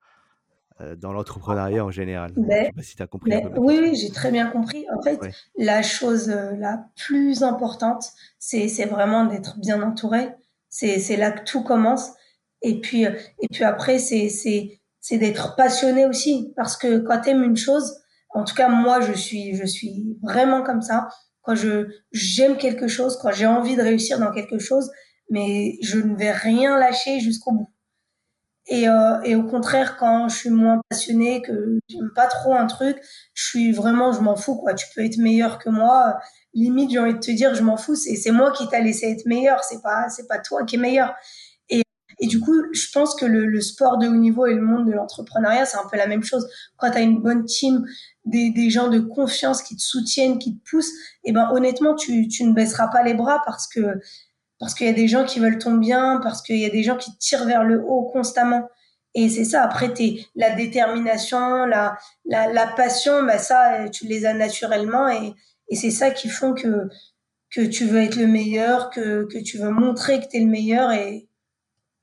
[0.97, 2.33] dans l'entrepreneuriat en général?
[2.35, 4.85] Je Mais sais pas si tu as compris un peu oui, j'ai très bien compris.
[4.95, 5.31] En fait, Ouais.
[5.57, 10.29] la chose, la plus importante, c'est vraiment d'être bien entouré.
[10.69, 12.11] C'est là que tout commence
[12.61, 17.21] et puis, heu et puis après c'est c'est c'est d'être passionné aussi parce que quand
[17.21, 17.95] tu aimes une chose,
[18.31, 21.07] en tout cas moi je suis je suis vraiment comme ça.
[21.43, 24.91] Quand je j'aime quelque chose, quand j'ai envie de réussir dans quelque chose,
[25.29, 27.69] mais je ne vais rien lâcher jusqu'au bout.
[28.67, 32.67] Et, euh, et au contraire, quand je suis moins passionnée, que j'aime pas trop un
[32.67, 32.97] truc,
[33.33, 34.75] je suis vraiment, je m'en fous, quoi.
[34.75, 36.19] Tu peux être meilleur que moi.
[36.53, 37.95] Limite, j'ai envie de te dire, je m'en fous.
[37.95, 39.63] C'est, c'est moi qui t'a laissé être meilleur.
[39.63, 41.15] C'est pas, c'est pas toi qui es meilleur.
[42.19, 44.87] Et, du coup, je pense que le, le sport de haut niveau et le monde
[44.87, 46.47] de l'entrepreneuriat, c'est un peu la même chose.
[46.77, 47.85] Quand tu as une bonne team,
[48.25, 50.91] des, des gens de confiance qui te soutiennent, qui te poussent,
[51.23, 53.99] et ben honnêtement, tu, tu ne baisseras pas les bras parce que
[54.59, 56.83] parce qu'il y a des gens qui veulent ton bien, parce qu'il y a des
[56.83, 58.67] gens qui te tirent vers le haut constamment.
[59.15, 64.25] Et c'est ça, après, t'es, la détermination, la, la, la passion, bah ça, tu les
[64.25, 65.33] as naturellement et,
[65.69, 66.89] et c'est ça qui font que,
[67.49, 70.47] que tu veux être le meilleur, que, que tu veux montrer que tu es le
[70.47, 71.28] meilleur et,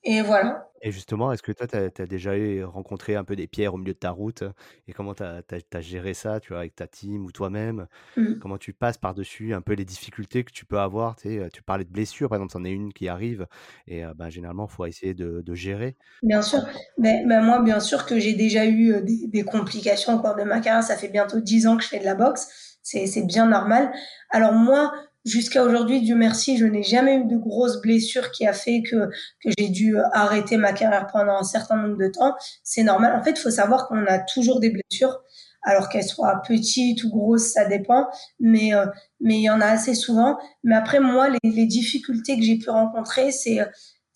[0.06, 0.70] et voilà.
[0.82, 2.32] Et justement, est-ce que toi, tu as déjà
[2.66, 4.44] rencontré un peu des pierres au milieu de ta route?
[4.86, 7.86] Et comment tu as géré ça, tu vois, avec ta team ou toi-même?
[8.16, 8.38] Mm.
[8.40, 11.16] Comment tu passes par-dessus un peu les difficultés que tu peux avoir?
[11.16, 13.46] Tu sais, tu parlais de blessures, par exemple, c'en est une qui arrive
[13.88, 15.96] et heu, bah, généralement, il faut essayer de de gérer.
[16.22, 16.60] Bien sûr.
[16.98, 20.44] Mais, moi, bien sûr que j'ai déjà eu euh, des, des complications au cours de
[20.44, 20.82] ma carrière.
[20.82, 22.78] Ça fait bientôt dix ans que je fais de la boxe.
[22.82, 23.92] C'est, c'est bien normal.
[24.30, 24.92] Alors moi,
[25.26, 29.10] jusqu'à aujourd'hui, Dieu merci, je n'ai jamais eu de grosses blessures qui a fait que,
[29.44, 32.34] que j'ai dû arrêter ma carrière pendant un certain nombre de temps.
[32.62, 33.14] C'est normal.
[33.14, 35.20] En fait, il faut savoir qu'on a toujours des blessures.
[35.68, 38.06] Alors qu'elles soient petites ou grosses, ça dépend.
[38.38, 38.86] Mais euh,
[39.20, 40.38] mais il y en a assez souvent.
[40.62, 43.58] Mais après, moi, les, les difficultés que j'ai pu rencontrer, c'est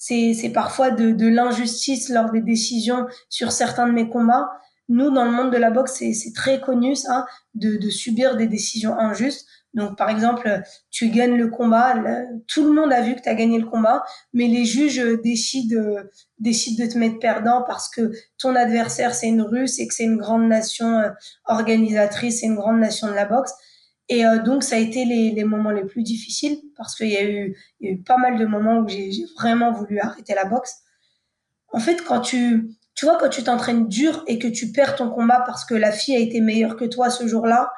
[0.00, 4.48] c'est, parfois de, de l'injustice lors des décisions sur certains de mes combats.
[4.88, 8.36] Nous, dans le monde de la boxe, c'est, c'est très connu ça, de, de subir
[8.36, 9.46] des décisions injustes.
[9.74, 11.94] Donc, par exemple, tu gagnes le combat,
[12.48, 14.02] tout le monde a vu que tu as gagné le combat,
[14.32, 16.00] mais les juges décident,
[16.38, 20.04] décident de te mettre perdant parce que ton adversaire, c'est une Russe et que c'est
[20.04, 21.10] une grande nation euh,
[21.46, 23.52] organisatrice, c'est une grande nation de la boxe.
[24.08, 27.12] Et euh, donc, ça a été les, les, moments les plus difficiles parce qu'il y,
[27.12, 30.74] y a eu pas mal de moments où j'ai vraiment voulu arrêter la boxe.
[31.72, 35.10] En fait, quand tu, tu vois, quand tu t'entraînes dur et que tu perds ton
[35.10, 37.70] combat parce que la fille a été meilleure que toi ce jour-là,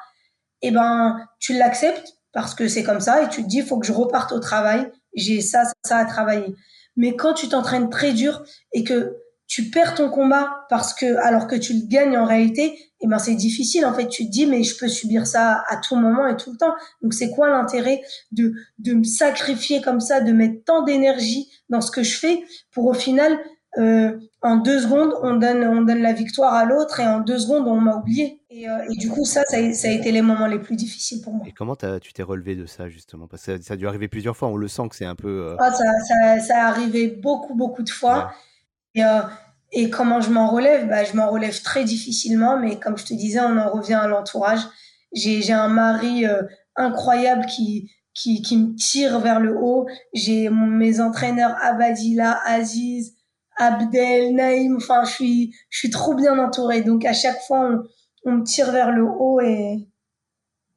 [0.63, 3.85] eh ben, tu l'acceptes parce que c'est comme ça et tu te dis, faut que
[3.85, 6.55] je reparte au travail, j'ai ça, ça, ça à travailler.
[6.95, 11.47] Mais quand tu t'entraînes très dur et que tu perds ton combat parce que, alors
[11.47, 13.85] que tu le gagnes en réalité, eh ben, c'est difficile.
[13.85, 16.51] En fait, tu te dis, mais je peux subir ça à tout moment et tout
[16.51, 16.73] le temps.
[17.01, 21.81] Donc, c'est quoi l'intérêt de, de me sacrifier comme ça, de mettre tant d'énergie dans
[21.81, 23.37] ce que je fais pour au final,
[23.77, 27.39] euh, en deux secondes, on donne, on donne la victoire à l'autre et en deux
[27.39, 28.41] secondes, on m'a oublié.
[28.49, 30.75] Et, euh, et, du coup, ça, ça a, ça a, été les moments les plus
[30.75, 31.45] difficiles pour moi.
[31.47, 33.27] Et comment tu t'es relevé de ça, justement?
[33.27, 34.49] Parce que ça, a dû arriver plusieurs fois.
[34.49, 35.47] On le sent que c'est un peu.
[35.47, 35.55] Euh...
[35.59, 38.33] Ah, ça, ça, ça a arrivé beaucoup, beaucoup de fois.
[38.95, 39.01] Ouais.
[39.01, 39.21] Et, euh,
[39.71, 40.89] et, comment je m'en relève?
[40.89, 44.07] Bah, Je m'en relève très difficilement, mais comme je te disais, on en revient à
[44.07, 44.59] l'entourage.
[45.13, 46.25] J'ai un mari
[46.75, 49.87] incroyable qui, qui, qui me tire vers le haut.
[50.13, 53.13] J'ai mes entraîneurs Abadila, Aziz,
[53.57, 56.81] Abdel, Naïm, enfin, je suis, je suis trop bien entourée.
[56.81, 57.83] Donc, à chaque fois, on,
[58.25, 59.87] on me tire vers le haut et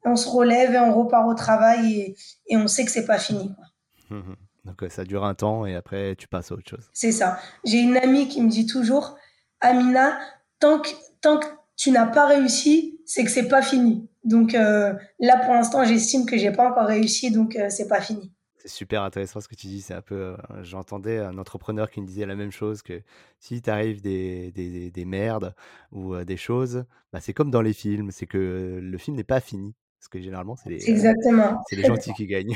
[0.05, 2.15] on se relève et on repart au travail et,
[2.47, 3.53] et on sait que c'est pas fini.
[3.55, 4.17] Quoi.
[4.65, 6.89] Donc, ça dure un temps et après, tu passes à autre chose.
[6.93, 7.39] C'est ça.
[7.63, 9.17] J'ai une amie qui me dit toujours,
[9.61, 10.19] Amina,
[10.59, 10.89] tant que,
[11.21, 11.45] tant que
[11.77, 14.09] tu n'as pas réussi, c'est que c'est pas fini.
[14.23, 18.01] Donc, euh, là, pour l'instant, j'estime que j'ai pas encore réussi, donc euh, c'est pas
[18.01, 18.33] fini
[18.67, 19.81] c'est super intéressant ce que tu dis.
[19.81, 23.01] C'est un peu, euh, j'entendais un entrepreneur qui me disait la même chose que
[23.39, 25.55] si t'arrives des, des, des merdes
[25.91, 29.23] ou euh, des choses, bah, c'est comme dans les films, c'est que le film n'est
[29.23, 29.73] pas fini.
[29.99, 31.53] Parce que généralement, c'est les, Exactement.
[31.53, 32.55] Euh, c'est les gentils qui gagnent.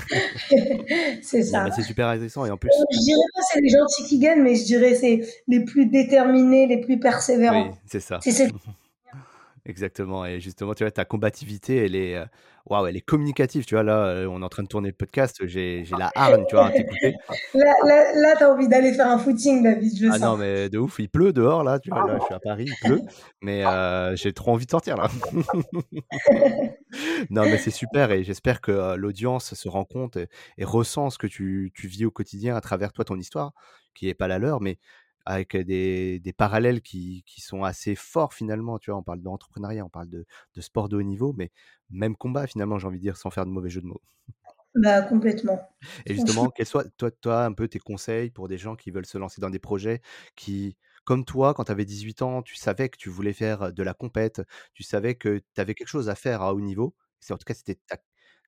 [1.24, 1.67] c'est ça.
[1.76, 2.45] c'est super intéressant.
[2.45, 2.69] Et en plus.
[2.91, 6.67] Je dirais pas c'est les gentils qui gagnent, mais je dirais c'est les plus déterminés,
[6.67, 7.69] les plus persévérants.
[7.69, 8.19] Oui, c'est ça.
[8.21, 8.52] C'est
[9.71, 10.25] Exactement.
[10.25, 12.21] Et justement, tu vois, ta combativité, elle est,
[12.65, 13.65] waouh, elle est communicative.
[13.65, 15.38] Tu vois, là, on est en train de tourner le podcast.
[15.45, 17.15] J'ai, j'ai la hargne, tu vois, à t'écouter.
[17.53, 19.97] Là, là, là t'as envie d'aller faire un footing, David.
[19.97, 20.21] Je le ah sens.
[20.21, 21.79] non, mais de ouf, il pleut dehors, là.
[21.79, 23.01] Tu vois, là, je suis à Paris, il pleut.
[23.41, 25.09] Mais euh, j'ai trop envie de sortir, là.
[27.30, 28.11] non, mais c'est super.
[28.11, 31.88] Et j'espère que euh, l'audience se rend compte et, et, ressent ce que tu, tu
[31.88, 33.53] vis au quotidien à travers toi, ton histoire,
[33.93, 34.78] qui n'est pas la leur, mais
[35.26, 38.80] avec des, des parallèles qui, qui, sont assez forts finalement.
[38.80, 41.51] Tu vois, on parle d'entrepreneuriat, on parle de, de, sport de haut niveau, mais
[41.89, 44.01] même combat finalement, j'ai envie de dire, sans faire de mauvais jeu de mots.
[44.76, 45.59] Bah, complètement.
[46.05, 49.05] Et justement, quels soient, toi toi, un peu tes conseils pour des gens qui veulent
[49.05, 50.01] se lancer dans des projets
[50.36, 53.84] qui, comme toi, quand tu avais 18 ans, tu savais que tu voulais faire de
[53.84, 54.41] la compète,
[54.74, 56.95] tu savais que tu avais quelque chose à faire à haut niveau.
[57.19, 57.97] C'est en tout cas, c'était ta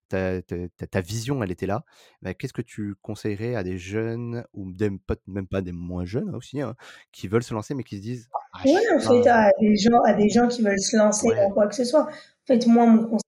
[0.10, 1.84] ta ta vision, elle était là.
[2.22, 4.72] Bah, qu'est-ce que tu conseillerais à des jeunes ou
[5.06, 6.76] peut même pas des moins jeunes aussi, hein,
[7.12, 9.76] qui veulent se lancer mais qui se disent: «Ah, sais en pas» fait, à des
[9.78, 12.04] gens à des gens qui veulent se lancer dans ouais, quoi que ce soit.
[12.04, 13.20] En fait, moi, mon conseil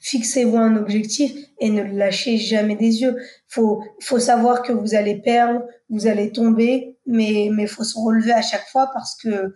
[0.00, 3.16] fixez-vous un objectif et ne le lâchez jamais des yeux.
[3.48, 8.32] Faut faut savoir que vous allez perdre, vous allez tomber, mais mais faut se relever
[8.32, 9.54] à chaque fois parce que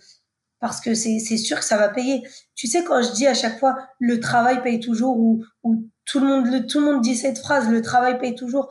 [0.60, 2.22] parce que c'est c'est sûr que ça va payer.
[2.54, 6.20] Tu sais, quand je dis à chaque fois le travail paye toujours ou ou tout
[6.20, 8.68] le monde le tout le monde dit cette phrase, le travail paye toujours.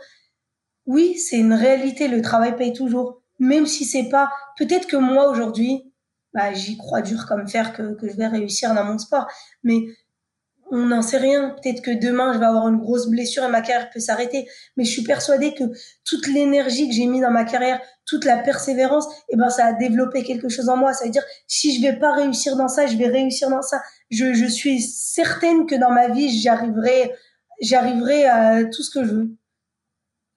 [0.86, 3.24] Oui, c'est une réalité, le travail paye toujours.
[3.40, 4.30] Même si c'est pas,
[4.60, 5.92] peut-être que moi aujourd'hui,
[6.36, 9.26] bah, j'y crois dur comme fer que, que je vais réussir dans mon sport.
[9.64, 9.86] Mais
[10.70, 11.50] on n'en sait rien.
[11.50, 14.48] Peut-être que demain, je vais avoir une grosse blessure et ma carrière peut s'arrêter.
[14.78, 15.64] Mais je suis persuadée que
[16.06, 19.74] toute l'énergie que j'ai mis dans ma carrière, toute la persévérance, eh ben, ça a
[19.74, 20.94] développé quelque chose en moi.
[20.94, 23.82] Ça veut dire, si je vais pas réussir dans ça, je vais réussir dans ça.
[24.12, 27.16] Je, je suis certaine que dans ma vie, j'arriverai,
[27.62, 29.32] j'arriverai à tout ce que je veux.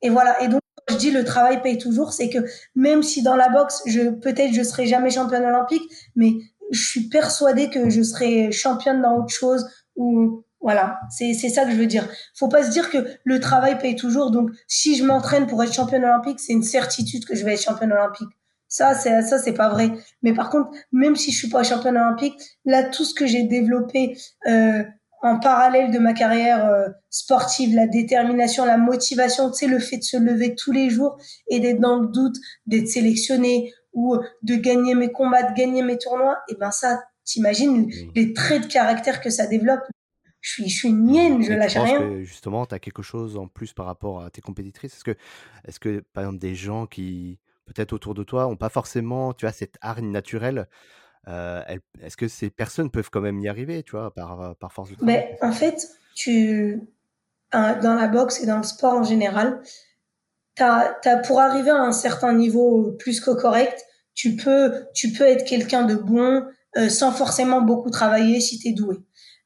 [0.03, 0.41] Et voilà.
[0.43, 2.39] Et donc, je dis le travail paye toujours, c'est que
[2.75, 5.83] même si dans la boxe, je, peut-être je serai jamais championne olympique,
[6.14, 6.35] mais
[6.70, 9.66] je suis persuadée que je serai championne dans autre chose
[9.97, 10.99] ou, voilà.
[11.11, 12.09] C'est, c'est ça que je veux dire.
[12.35, 14.31] Faut pas se dire que le travail paye toujours.
[14.31, 17.62] Donc, si je m'entraîne pour être championne olympique, c'est une certitude que je vais être
[17.62, 18.31] championne olympique.
[18.66, 19.93] Ça, c'est, ça, c'est pas vrai.
[20.22, 23.45] Mais par contre, même si je suis pas championne olympique, là, tout ce que j'ai
[23.45, 24.16] développé,
[24.49, 24.83] euh,
[25.25, 29.97] en parallèle de ma carrière euh, sportive, la détermination, la motivation, tu sais, le fait
[29.97, 31.16] de se lever tous les jours
[31.49, 35.97] et d'être dans le doute, d'être sélectionné ou de gagner mes combats, de gagner mes
[35.97, 38.11] tournois, et ben ça, t'imagines oui.
[38.14, 39.81] les traits de caractère que ça développe.
[40.43, 41.99] Je suis, je suis une Mmh hyène, je lâche rien.
[41.99, 44.95] que justement, tu as quelque chose en plus par rapport à tes compétitrices?
[44.95, 45.16] Est-ce que
[45.66, 49.47] est-ce que, par exemple, des gens qui, peut-être autour de toi, ont pas forcément, tu
[49.47, 50.68] vois, cette hargne naturelle,
[51.27, 54.72] elles est-ce que ces personnes peuvent quand même y arriver, tu vois, par, heu, par
[54.72, 55.14] force de travail?
[55.14, 56.81] Mais en fait, tu,
[57.53, 59.61] dans la boxe et dans le sport en général,
[60.55, 65.45] t'as, pour arriver à un certain niveau plus que correct, tu peux, tu peux être
[65.45, 66.45] quelqu'un de bon
[66.77, 68.97] euh, sans forcément beaucoup travailler si tu es doué.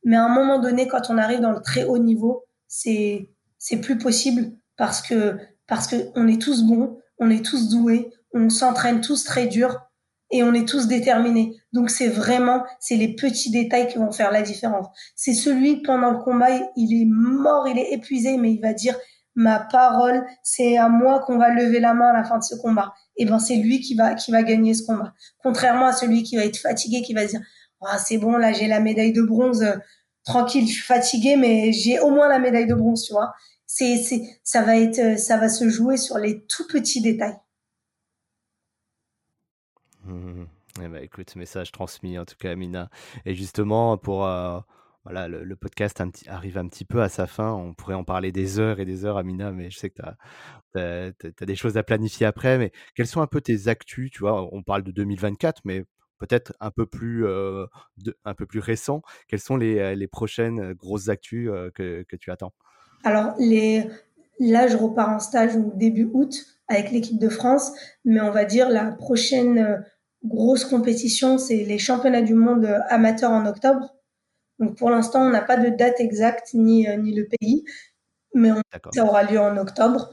[0.05, 3.79] Mais à un moment donné, quand on arrive dans le très haut niveau, c'est, c'est
[3.79, 8.51] plus possible parce que, parce que on est tous bons, on est tous doués, on
[8.51, 9.88] s'entraîne tous très dur
[10.31, 11.57] et on est tous déterminés.
[11.72, 14.87] Donc c'est vraiment, c'est les petits détails qui vont faire la différence.
[15.16, 18.97] C'est celui pendant le combat, il est mort, il est épuisé, mais il va dire
[19.35, 22.57] ma parole, c'est à moi qu'on va lever la main à la fin de ce
[22.57, 22.93] combat.
[23.16, 25.14] Et ben c'est lui qui va qui va gagner ce combat.
[25.43, 27.41] Contrairement à celui qui va être fatigué, qui va dire
[27.81, 29.76] oh, c'est bon là j'ai la médaille de bronze, euh,
[30.24, 33.33] tranquille, je suis fatigué mais j'ai au moins la médaille de bronze, tu vois.
[33.66, 37.37] C'est c'est ça va être euh, ça va se jouer sur les tout petits détails.
[40.09, 40.46] Mmh mh.
[40.84, 42.88] Eh bah, écoute, message transmis en tout cas, Amina
[43.26, 44.61] et justement pour, heu,
[45.04, 47.52] voilà, le podcast arrive un petit peu à sa fin.
[47.52, 50.02] On pourrait en parler des heures et des heures, Amina, mais je sais que
[50.74, 54.11] tu as des choses à planifier après, mais quelles sont un peu tes actus?
[54.11, 55.84] Tu vois, on parle de 2024, mais
[56.18, 59.02] peut-être un peu plus, de un peu plus récent.
[59.28, 62.52] Quelles sont les, heu, les prochaines, grosses actus, que que tu attends?
[63.04, 63.34] Alors
[64.40, 66.34] là je repars en stage donc début août
[66.68, 67.72] avec l'équipe de France,
[68.04, 69.78] mais on va dire la prochaine euh,
[70.24, 73.94] grosse compétition c'est les championnats du monde euh, amateurs en octobre.
[74.58, 77.64] Donc pour l'instant, on n'a pas de date exacte ni, euh, ni le pays,
[78.34, 78.60] mais on,
[78.92, 80.10] ça aura lieu en octobre.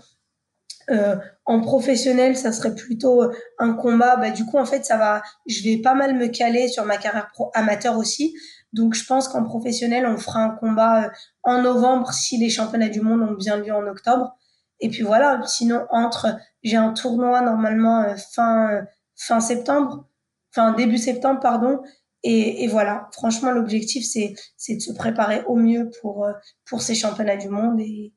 [0.92, 3.24] Euh, en professionnel, ça serait plutôt
[3.58, 4.18] un combat.
[4.18, 5.22] Bah, du coup, en fait, ça va.
[5.48, 8.36] Je vais pas mal me caler sur ma carrière pro amateur aussi.
[8.74, 11.10] Donc, je pense qu'en professionnel, on fera un combat euh,
[11.44, 14.36] en novembre si les championnats du monde ont bien lieu en octobre.
[14.80, 15.42] Et puis voilà.
[15.46, 16.28] Sinon, entre,
[16.64, 18.82] j'ai un tournoi normalement euh, fin euh,
[19.16, 20.08] fin septembre,
[20.52, 21.82] enfin début septembre, pardon.
[22.24, 23.10] Et, et voilà.
[23.14, 26.34] Franchement, l'objectif c'est c'est de se préparer au mieux pour euh,
[26.66, 28.14] pour ces championnats du monde et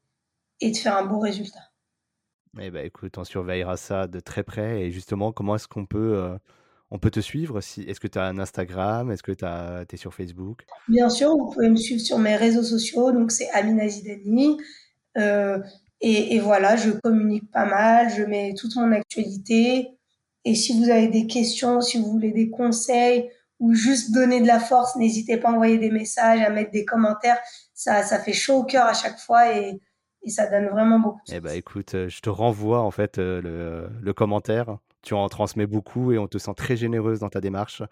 [0.61, 1.61] et de faire un beau résultat.
[2.61, 6.37] Eh bah, écoute, on surveillera ça de très près et justement, comment est-ce qu'on peut,
[6.91, 7.61] on peut te suivre?
[7.61, 9.13] Si est-ce que tu as un Instagram?
[9.13, 10.65] Est-ce que tu es sur Facebook?
[10.89, 14.57] Bien sûr, vous pouvez me suivre sur mes réseaux sociaux, donc c'est Amina Zidani.
[15.19, 15.61] Euh,
[16.01, 19.91] et, et voilà, je communique pas mal, je mets toute mon actualité.
[20.45, 23.31] Et si vous avez des questions, si vous voulez des conseils
[23.61, 26.85] ou juste donner de la force, n'hésitez pas à envoyer des messages, à mettre des
[26.85, 27.39] commentaires.
[27.75, 29.81] Ça, ça fait chaud au cœur à chaque fois et,
[30.23, 33.19] et ça donne vraiment beaucoup de Eh bah, écoute, heu, je te renvoie en fait,
[33.19, 37.29] heu, le le commentaire tu en transmets beaucoup et on te sent très généreuse dans
[37.29, 37.83] ta démarche,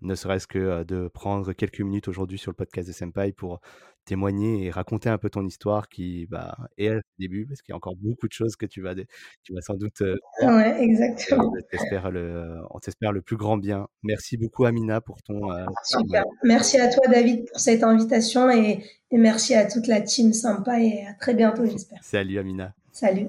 [0.00, 3.60] ne serait-ce que de prendre quelques minutes aujourd'hui sur le podcast de Senpai pour
[4.04, 7.74] témoigner et raconter un peu ton histoire qui bah, est à début, parce qu'il y
[7.74, 8.94] a encore beaucoup de choses que tu vas,
[9.42, 10.02] tu vas sans doute.
[10.42, 11.52] Ouais, exactement.
[12.70, 13.86] on t'espère le plus grand bien.
[14.02, 15.40] Merci beaucoup Amina pour ton...
[15.84, 16.24] Super.
[16.42, 20.80] Merci à toi David pour cette invitation et, et merci à toute la team sympa
[20.80, 21.98] et à très bientôt j'espère.
[22.02, 22.74] Salut Amina.
[22.92, 23.28] Salut.